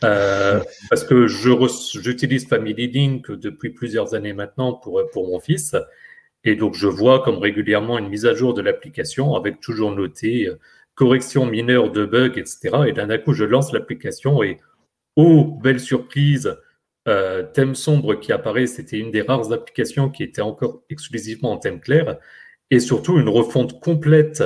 [0.03, 5.75] euh, parce que j'utilise Family Link depuis plusieurs années maintenant pour, pour mon fils.
[6.45, 10.47] Et donc, je vois comme régulièrement une mise à jour de l'application avec toujours noté
[10.47, 10.57] euh,
[10.95, 12.59] correction mineure de bugs, etc.
[12.87, 14.57] Et d'un coup, je lance l'application et,
[15.15, 16.57] oh, belle surprise,
[17.07, 18.67] euh, thème sombre qui apparaît.
[18.67, 22.17] C'était une des rares applications qui était encore exclusivement en thème clair.
[22.71, 24.43] Et surtout, une refonte complète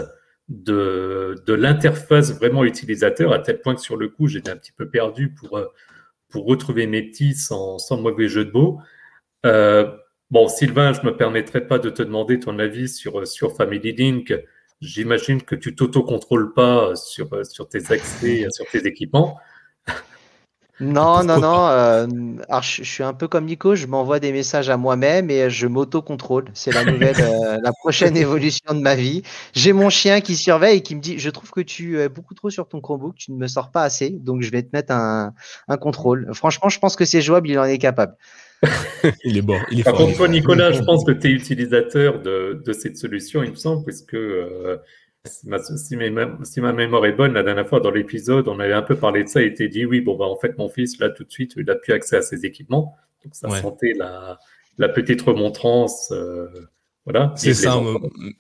[0.49, 4.72] de, de l'interface vraiment utilisateur, à tel point que sur le coup, j'étais un petit
[4.72, 5.66] peu perdu pour, euh,
[6.30, 8.80] pour retrouver mes petits sans, sans mauvais jeu de mots.
[9.45, 9.91] Euh,
[10.34, 13.91] Bon, Sylvain, je ne me permettrai pas de te demander ton avis sur, sur Family
[13.91, 14.34] Link.
[14.82, 19.38] J'imagine que tu t'auto-contrôles pas sur, sur tes accès, sur tes équipements.
[20.80, 21.68] Non, non, non.
[21.68, 22.08] Euh,
[22.50, 25.68] alors, je, suis un peu comme Nico, je m'envoie des messages à moi-même et je
[25.68, 26.46] m'auto-contrôle.
[26.54, 29.22] C'est la nouvelle, euh, la prochaine évolution de ma vie.
[29.54, 32.34] J'ai mon chien qui surveille et qui me dit Je trouve que tu es beaucoup
[32.34, 34.94] trop sur ton Chromebook, tu ne me sors pas assez, donc je vais te mettre
[34.94, 35.34] un,
[35.68, 36.30] un contrôle.
[36.34, 38.16] Franchement, je pense que c'est jouable, il en est capable.
[39.24, 39.60] il est bon.
[39.72, 42.98] Il est Par contre, toi, Nicolas, je pense que tu es utilisateur de, de, cette
[42.98, 44.78] solution, il me semble, puisque euh,
[45.26, 49.24] si ma, mémoire est bonne, la dernière fois dans l'épisode, on avait un peu parlé
[49.24, 51.32] de ça et était dit oui, bon, bah, en fait, mon fils, là, tout de
[51.32, 52.96] suite, il n'a plus accès à ses équipements.
[53.24, 54.38] Donc, ça sentait la,
[54.78, 56.12] la, petite remontrance.
[56.12, 56.50] Euh,
[57.06, 57.34] voilà.
[57.38, 57.82] C'est ça.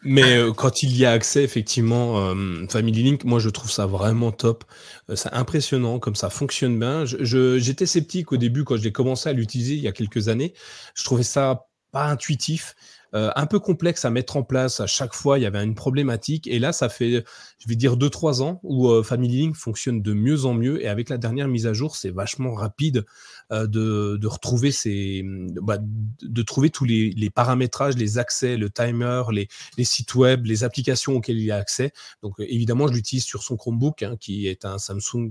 [0.03, 3.85] Mais euh, quand il y a accès, effectivement, euh, Family Link, moi, je trouve ça
[3.85, 4.65] vraiment top.
[5.15, 7.05] c'est impressionnant, comme ça fonctionne bien.
[7.05, 10.53] J'étais sceptique au début quand je l'ai commencé à l'utiliser il y a quelques années.
[10.95, 12.75] Je trouvais ça pas intuitif.
[13.15, 14.79] Euh, un peu complexe à mettre en place.
[14.79, 16.47] À chaque fois, il y avait une problématique.
[16.47, 17.23] Et là, ça fait,
[17.59, 20.83] je vais dire, 2-3 ans où euh, Family Link fonctionne de mieux en mieux.
[20.83, 23.05] Et avec la dernière mise à jour, c'est vachement rapide
[23.51, 25.21] euh, de, retrouver ces,
[25.61, 29.47] bah, de trouver tous les, paramétrages, les accès, le timer, les,
[29.77, 31.93] les, sites web, les applications auxquelles il y a accès.
[32.23, 35.29] Donc, évidemment, je l'utilise sur son Chromebook, hein, qui est un Samsung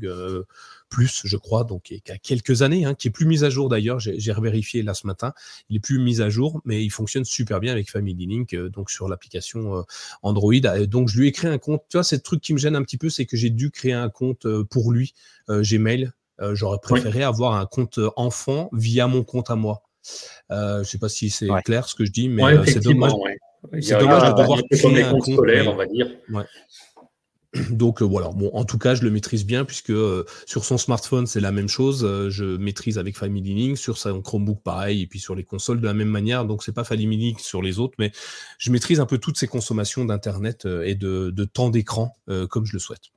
[0.92, 3.70] plus, je crois, donc qui a quelques années, hein, qui est plus mis à jour
[3.70, 3.98] d'ailleurs.
[3.98, 5.32] J'ai revérifié là ce matin,
[5.70, 8.68] il est plus mis à jour, mais il fonctionne super bien avec Family Link, euh,
[8.68, 9.82] donc sur l'application euh,
[10.22, 10.52] Android.
[10.86, 11.82] donc je lui ai créé un compte.
[11.88, 13.70] Tu vois, c'est le truc qui me gêne un petit peu, c'est que j'ai dû
[13.70, 15.14] créer un compte euh, pour lui,
[15.48, 16.12] Gmail.
[16.52, 19.82] J'aurais préféré avoir un compte enfant via mon compte à moi.
[20.50, 23.12] je ne sais pas si c'est clair ce que je dis, mais c'est dommage.
[23.80, 25.24] C'est dommage de devoir créer un compte.
[25.24, 26.08] Scolaire, on va dire.
[27.70, 30.78] Donc euh, voilà, bon, en tout cas, je le maîtrise bien puisque euh, sur son
[30.78, 32.04] smartphone, c'est la même chose.
[32.04, 35.80] Euh, je maîtrise avec Family Link, sur son Chromebook pareil, et puis sur les consoles
[35.80, 36.46] de la même manière.
[36.46, 38.10] Donc c'est pas Family Link sur les autres, mais
[38.58, 42.14] je maîtrise un peu toutes ces consommations d'internet et de, de temps d'écran
[42.48, 43.10] comme je le souhaite.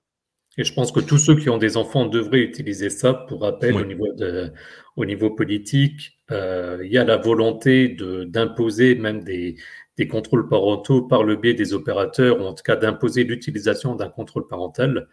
[0.58, 3.14] Et je pense que tous ceux qui ont des enfants devraient utiliser ça.
[3.14, 4.52] Pour rappel, au, niveau de,
[4.96, 7.96] au niveau politique, il y a la volonté
[8.28, 9.56] d'imposer même des,
[9.98, 14.10] des contrôles parentaux par le biais des opérateurs, ou en tout cas d'imposer l'utilisation d'un
[14.10, 15.08] contrôle parental.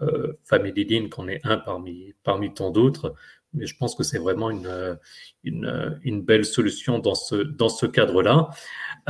[0.00, 3.14] Euh, Family Link en est un parmi, parmi tant d'autres,
[3.52, 4.98] mais je pense que c'est vraiment une,
[5.44, 8.48] une, une, belle solution dans ce, dans ce cadre-là.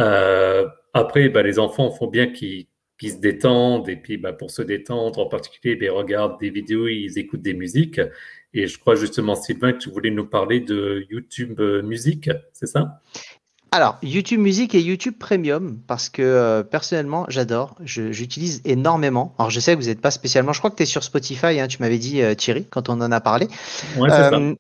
[0.01, 2.67] Euh, après, bah, les enfants font bien qu'ils
[3.01, 6.89] se détendent, et puis bah, pour se détendre en particulier, bah, ils regardent des vidéos,
[6.89, 8.01] ils écoutent des musiques.
[8.55, 13.01] Et je crois justement, Sylvain, que tu voulais nous parler de YouTube Musique, c'est ça?
[13.75, 19.35] Alors, YouTube Music et YouTube Premium, parce que euh, personnellement, j'adore, j'utilise énormément.
[19.39, 21.59] Alors, je sais que vous n'êtes pas spécialement, je crois que tu es sur Spotify,
[21.59, 23.49] hein, tu m'avais dit euh, Thierry, quand on en a parlé.
[23.97, 24.55] Ouais, euh,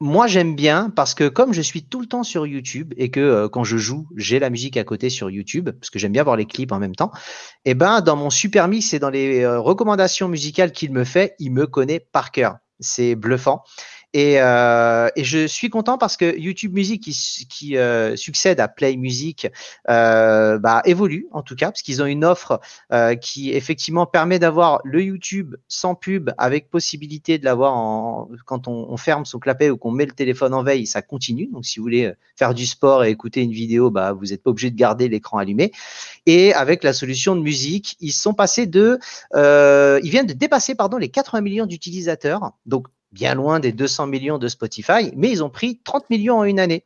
[0.00, 3.46] moi, j'aime bien parce que comme je suis tout le temps sur YouTube et que
[3.48, 6.36] quand je joue, j'ai la musique à côté sur YouTube, parce que j'aime bien voir
[6.36, 7.10] les clips en même temps,
[7.66, 11.34] et eh ben dans mon super mix et dans les recommandations musicales qu'il me fait,
[11.40, 12.56] il me connaît par cœur.
[12.78, 13.62] C'est bluffant.
[14.12, 18.68] Et, euh, et, je suis content parce que YouTube Music, qui, qui euh, succède à
[18.68, 19.48] Play Music,
[19.88, 22.60] euh, bah, évolue en tout cas, parce qu'ils ont une offre
[23.20, 28.86] qui effectivement permet d'avoir le YouTube sans pub, avec possibilité de l'avoir en, quand on,
[28.90, 31.46] on, ferme son clapet ou qu'on met le téléphone en veille, ça continue.
[31.52, 34.50] Donc si vous voulez faire du sport et écouter une vidéo, bah, vous n'êtes pas
[34.50, 35.72] obligé de garder l'écran allumé.
[36.26, 38.98] Et avec la solution de musique, ils sont passés de,
[39.34, 42.52] euh, ils viennent de dépasser pardon les 80 millions d'utilisateurs.
[42.66, 46.44] Donc bien loin des 200 millions de Spotify, mais ils ont pris 30 millions en
[46.44, 46.84] une année.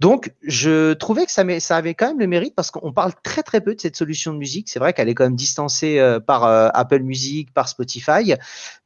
[0.00, 3.42] Donc, je trouvais que ça, ça, avait quand même le mérite parce qu'on parle très
[3.42, 4.70] très peu de cette solution de musique.
[4.70, 8.32] C'est vrai qu'elle est quand même distancée euh, par euh, Apple Music, par Spotify.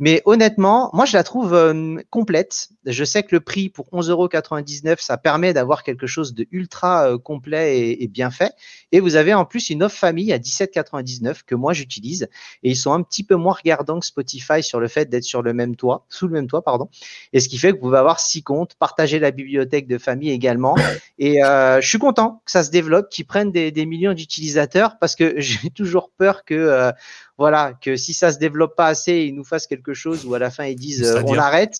[0.00, 2.68] Mais honnêtement, moi, je la trouve euh, complète.
[2.84, 7.92] Je sais que le prix pour 11,99€, ça permet d'avoir quelque chose de ultra complet
[7.92, 8.52] et, bien fait.
[8.90, 12.28] Et vous avez en plus une offre famille à 17,99€ que moi j'utilise.
[12.64, 15.42] Et ils sont un petit peu moins regardants que Spotify sur le fait d'être sur
[15.42, 16.88] le même toit, sous le même toit, pardon.
[17.32, 20.30] Et ce qui fait que vous pouvez avoir six comptes, partager la bibliothèque de famille
[20.30, 20.74] également.
[21.18, 24.98] Et euh, je suis content que ça se développe, qu'ils prennent des, des millions d'utilisateurs
[24.98, 26.90] parce que j'ai toujours peur que euh,
[27.38, 30.38] voilà que si ça se développe pas assez, ils nous fassent quelque chose ou à
[30.38, 31.78] la fin ils disent euh, on arrête.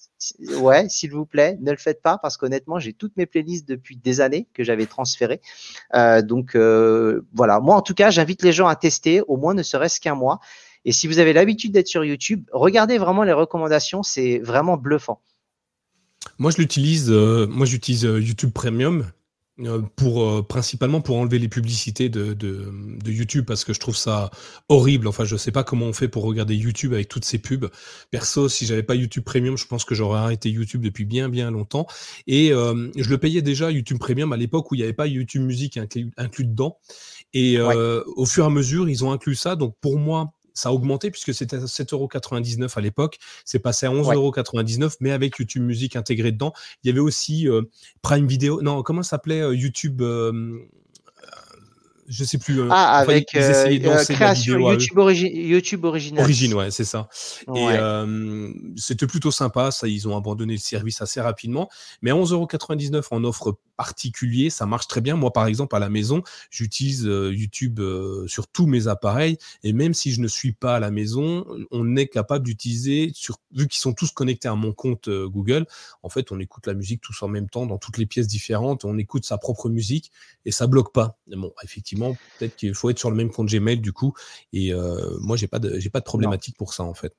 [0.57, 3.97] Ouais, s'il vous plaît, ne le faites pas parce qu'honnêtement j'ai toutes mes playlists depuis
[3.97, 5.41] des années que j'avais transférées.
[5.95, 9.62] Euh, donc voilà, moi en tout cas j'invite les gens à tester au moins ne
[9.62, 10.41] serait-ce qu'un mois.
[10.87, 15.20] Et si vous avez l'habitude d'être sur YouTube, regardez vraiment les recommandations, c'est vraiment bluffant.
[16.39, 17.11] Moi, je l'utilise.
[17.11, 19.05] moi, j'utilise YouTube Premium
[19.61, 22.72] Euh, pour euh, principalement pour enlever les publicités de, de,
[23.05, 24.33] de, YouTube parce que je trouve ça
[24.68, 25.07] horrible.
[25.07, 27.70] Enfin, je sais pas comment on fait pour regarder YouTube avec toutes ces pubs.
[28.11, 31.53] Perso, si j'avais pas YouTube Premium, je pense que j'aurais arrêté YouTube depuis bien bien
[31.53, 31.87] longtemps.
[32.27, 35.07] Et euh, je le payais déjà YouTube Premium à l'époque où il n'y avait pas
[35.07, 36.79] YouTube Music inclus, inclus dedans.
[37.33, 39.55] Et au fur et à mesure, ils ont inclus ça.
[39.55, 43.19] Donc pour moi, ça a augmenté puisque c'était 7,99€ à l'époque.
[43.45, 46.53] C'est passé à 11,99€, mais avec YouTube Music intégré dedans.
[46.83, 47.63] Il y avait aussi euh,
[48.03, 48.63] Prime Video.
[48.63, 50.67] Non, comment ça s'appelait euh, YouTube euh,
[52.09, 52.61] je sais plus.
[52.71, 56.23] Ah, avec euh, création YouTube, YouTube original.
[56.23, 57.09] Origine, ouais, c'est ça.
[57.55, 59.71] Et euh, c'était plutôt sympa.
[59.71, 61.69] Ça, ils ont abandonné le service assez rapidement.
[62.03, 65.16] Mais à 11,99€ en offre particulier, ça marche très bien.
[65.16, 67.81] Moi, par exemple, à la maison, j'utilise YouTube
[68.27, 69.39] sur tous mes appareils.
[69.62, 73.12] Et même si je ne suis pas à la maison, on est capable d'utiliser,
[73.53, 75.66] vu qu'ils sont tous connectés à mon compte Google,
[76.03, 78.85] en fait, on écoute la musique tous en même temps dans toutes les pièces différentes.
[78.85, 80.12] On écoute sa propre musique
[80.45, 81.18] et ça bloque pas.
[81.29, 84.14] Bon, effectivement peut-être qu'il faut être sur le même compte Gmail du coup.
[84.53, 87.14] Et euh, moi, j'ai pas de, j'ai pas de problématique pour ça en fait.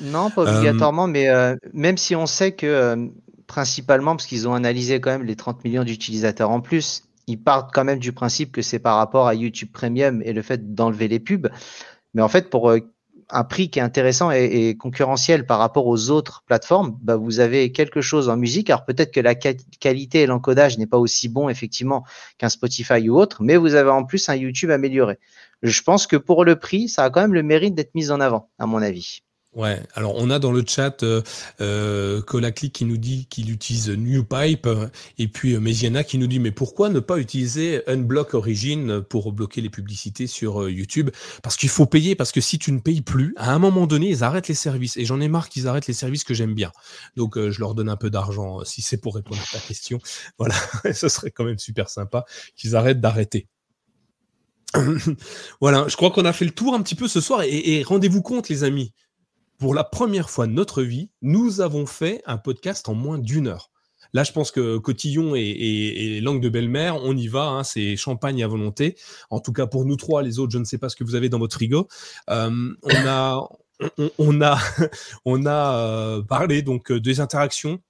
[0.00, 3.08] Non, pas obligatoirement, mais euh, même si on sait que euh,
[3.46, 7.72] principalement, parce qu'ils ont analysé quand même les 30 millions d'utilisateurs en plus, ils partent
[7.72, 11.08] quand même du principe que c'est par rapport à YouTube Premium et le fait d'enlever
[11.08, 11.48] les pubs.
[12.14, 12.72] Mais en fait, pour
[13.32, 17.72] un prix qui est intéressant et, concurrentiel par rapport aux autres plateformes, bah, vous avez
[17.72, 18.70] quelque chose en musique.
[18.70, 22.04] Alors peut-être que la qualité et l'encodage n'est pas aussi bon effectivement
[22.38, 25.18] qu'un Spotify ou autre, mais vous avez en plus un YouTube amélioré.
[25.62, 28.20] Je pense que pour le prix, ça a quand même le mérite d'être mis en
[28.20, 29.22] avant, à mon avis.
[29.54, 31.20] Ouais, alors on a dans le chat euh,
[31.60, 32.22] euh
[32.72, 34.66] qui nous dit qu'il utilise NewPipe
[35.18, 39.30] et puis euh, Mesiana qui nous dit mais pourquoi ne pas utiliser Unblock Origin pour
[39.32, 41.10] bloquer les publicités sur euh, YouTube?
[41.42, 44.08] Parce qu'il faut payer, parce que si tu ne payes plus, à un moment donné,
[44.08, 46.72] ils arrêtent les services et j'en ai marre qu'ils arrêtent les services que j'aime bien.
[47.16, 49.98] Donc je leur donne un peu d'argent si c'est pour répondre à ta question.
[50.38, 50.54] Voilà,
[50.94, 52.24] ce serait quand même super sympa
[52.56, 53.48] qu'ils arrêtent d'arrêter.
[55.60, 58.22] voilà, je crois qu'on a fait le tour un petit peu ce soir et rendez-vous
[58.22, 58.92] compte les amis
[59.62, 63.46] pour la première fois de notre vie, nous avons fait un podcast en moins d'une
[63.46, 63.70] heure.
[64.12, 68.42] Là, je pense que Cotillon et, Langue de Belle-Mère, on y va, hein, c'est champagne
[68.42, 68.96] à volonté.
[69.30, 71.14] En tout cas, pour nous trois, les autres, je ne sais pas ce que vous
[71.14, 71.86] avez dans votre frigo.
[72.28, 72.72] Euh,
[74.18, 74.58] on a,
[75.46, 77.80] euh, parlé donc euh, des interactions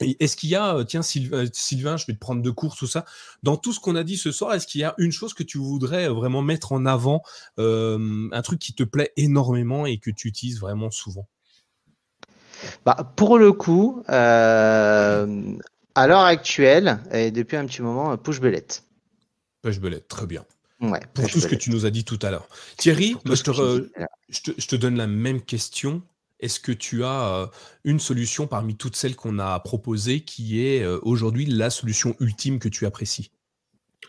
[0.00, 1.00] est-ce qu'il y a, euh, tiens
[1.32, 3.04] euh, Sylvain, je vais te prendre de cours, tout ça,
[3.42, 5.42] dans tout ce qu'on a dit ce soir, est-ce qu'il y a une chose que
[5.42, 7.22] tu voudrais euh, vraiment mettre en avant,
[7.58, 11.28] un truc qui te plaît énormément et que tu utilises vraiment souvent?
[12.84, 15.26] Bah, Pour le coup, à
[15.96, 18.84] l'heure actuelle, et depuis un petit moment, Push Belette.
[19.62, 20.44] Push Belette, très bien.
[20.78, 22.48] pour tout ce que tu nous as dit tout à l'heure.
[22.76, 26.02] Thierry, je, te, donne la même question.
[26.40, 27.46] Est-ce que tu as euh,
[27.84, 32.58] une solution parmi toutes celles qu'on a proposées qui est euh, aujourd'hui la solution ultime
[32.58, 33.32] que tu apprécies?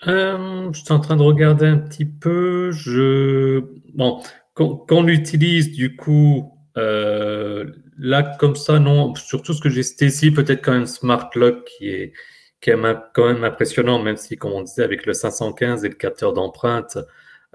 [0.08, 2.72] Euh, Je suis en train de regarder un petit peu.
[2.72, 3.64] Je...
[3.94, 4.22] Bon,
[4.54, 10.32] quand, on utilise du coup, là comme ça, non, surtout ce que j'ai cité ici,
[10.32, 12.14] peut-être quand même Smart Lock qui est,
[12.62, 12.72] qui
[13.14, 16.98] quand même impressionnant, même si, comme on disait, avec le 515 et le capteur d'empreinte,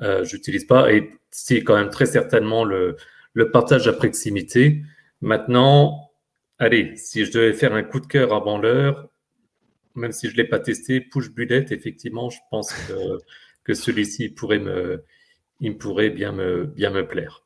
[0.03, 0.93] euh, j'utilise pas.
[0.93, 2.97] Et c'est quand même très certainement le,
[3.35, 4.82] le partage à proximité.
[5.20, 6.11] Maintenant,
[6.59, 9.11] allez, si je devais faire un coup de cœur avant l'heure,
[9.95, 12.72] même si je ne l'ai pas testé, Push Bullet, effectivement, je pense
[13.64, 15.05] que, celui-ci pourrait me,
[15.61, 17.43] il pourrait bien me, bien me plaire.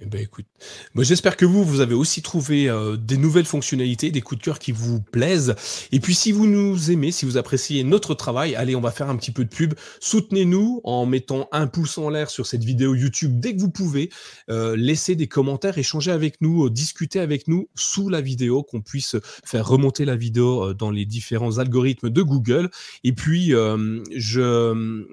[0.00, 0.46] Eh ben écoute,
[0.94, 4.44] moi j'espère que vous, vous avez aussi trouvé euh, des nouvelles fonctionnalités, des coups de
[4.44, 5.56] cœur qui vous plaisent.
[5.90, 9.10] Et puis si vous nous aimez, si vous appréciez notre travail, allez, on va faire
[9.10, 9.74] un petit peu de pub.
[9.98, 14.10] Soutenez-nous en mettant un pouce en l'air sur cette vidéo YouTube dès que vous pouvez.
[14.50, 18.82] Euh, laissez des commentaires, échangez avec nous, euh, discutez avec nous sous la vidéo, qu'on
[18.82, 22.70] puisse faire remonter la vidéo dans les différents algorithmes de Google.
[23.02, 25.04] Et puis, je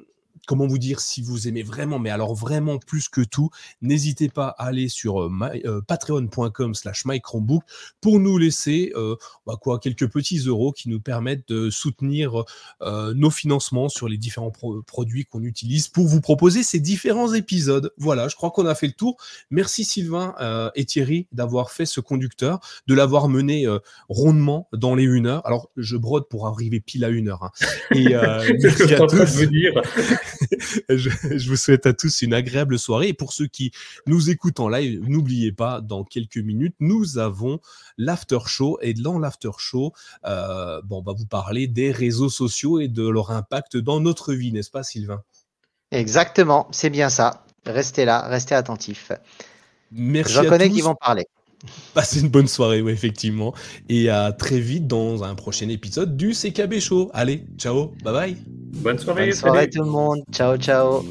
[0.46, 3.50] comment vous dire, si vous aimez vraiment, mais alors vraiment plus que tout,
[3.82, 5.32] n'hésitez pas à aller sur euh,
[5.66, 7.64] euh, patreon.com slash mychromebook
[8.02, 9.16] pour nous laisser euh,
[9.46, 12.44] bah quoi, quelques petits euros qui nous permettent de soutenir
[12.82, 14.52] nos financements sur les différents
[14.86, 17.92] produits qu'on utilise pour vous proposer ces différents épisodes.
[17.98, 19.18] Voilà, je crois qu'on a fait le tour.
[19.50, 20.36] Merci Sylvain
[20.76, 23.68] et Thierry d'avoir fait ce conducteur, de l'avoir mené
[24.10, 25.46] rondement dans les une heure.
[25.46, 27.44] Alors, je brode pour arriver pile à une heure.
[27.44, 27.52] Hein.
[27.96, 28.10] Et
[28.62, 29.38] merci à tous.
[30.90, 33.10] je, vous souhaite à tous une agréable soirée.
[33.10, 33.72] Et pour ceux qui
[34.08, 37.60] nous écoutent en live, n'oubliez pas, dans quelques minutes, nous avons
[37.98, 38.78] l'after show.
[38.82, 39.94] Et dans l'after show,
[40.26, 44.34] euh, bon, on va vous parler des réseaux sociaux et de leur impact dans notre
[44.34, 45.22] vie, n'est-ce pas, Sylvain?
[45.92, 47.46] Exactement, c'est bien ça.
[47.66, 49.12] Restez là, restez attentifs.
[49.92, 50.34] Merci.
[50.34, 51.26] Je reconnais qu'ils vont parler.
[51.94, 53.54] Passez une bonne soirée, oui, effectivement.
[53.90, 57.10] Et à très vite dans un prochain épisode du CKB Show.
[57.14, 58.38] Allez, ciao, bye bye.
[58.82, 60.24] Bonne soirée, Bonne soirée tout le monde.
[60.32, 61.04] Ciao, ciao.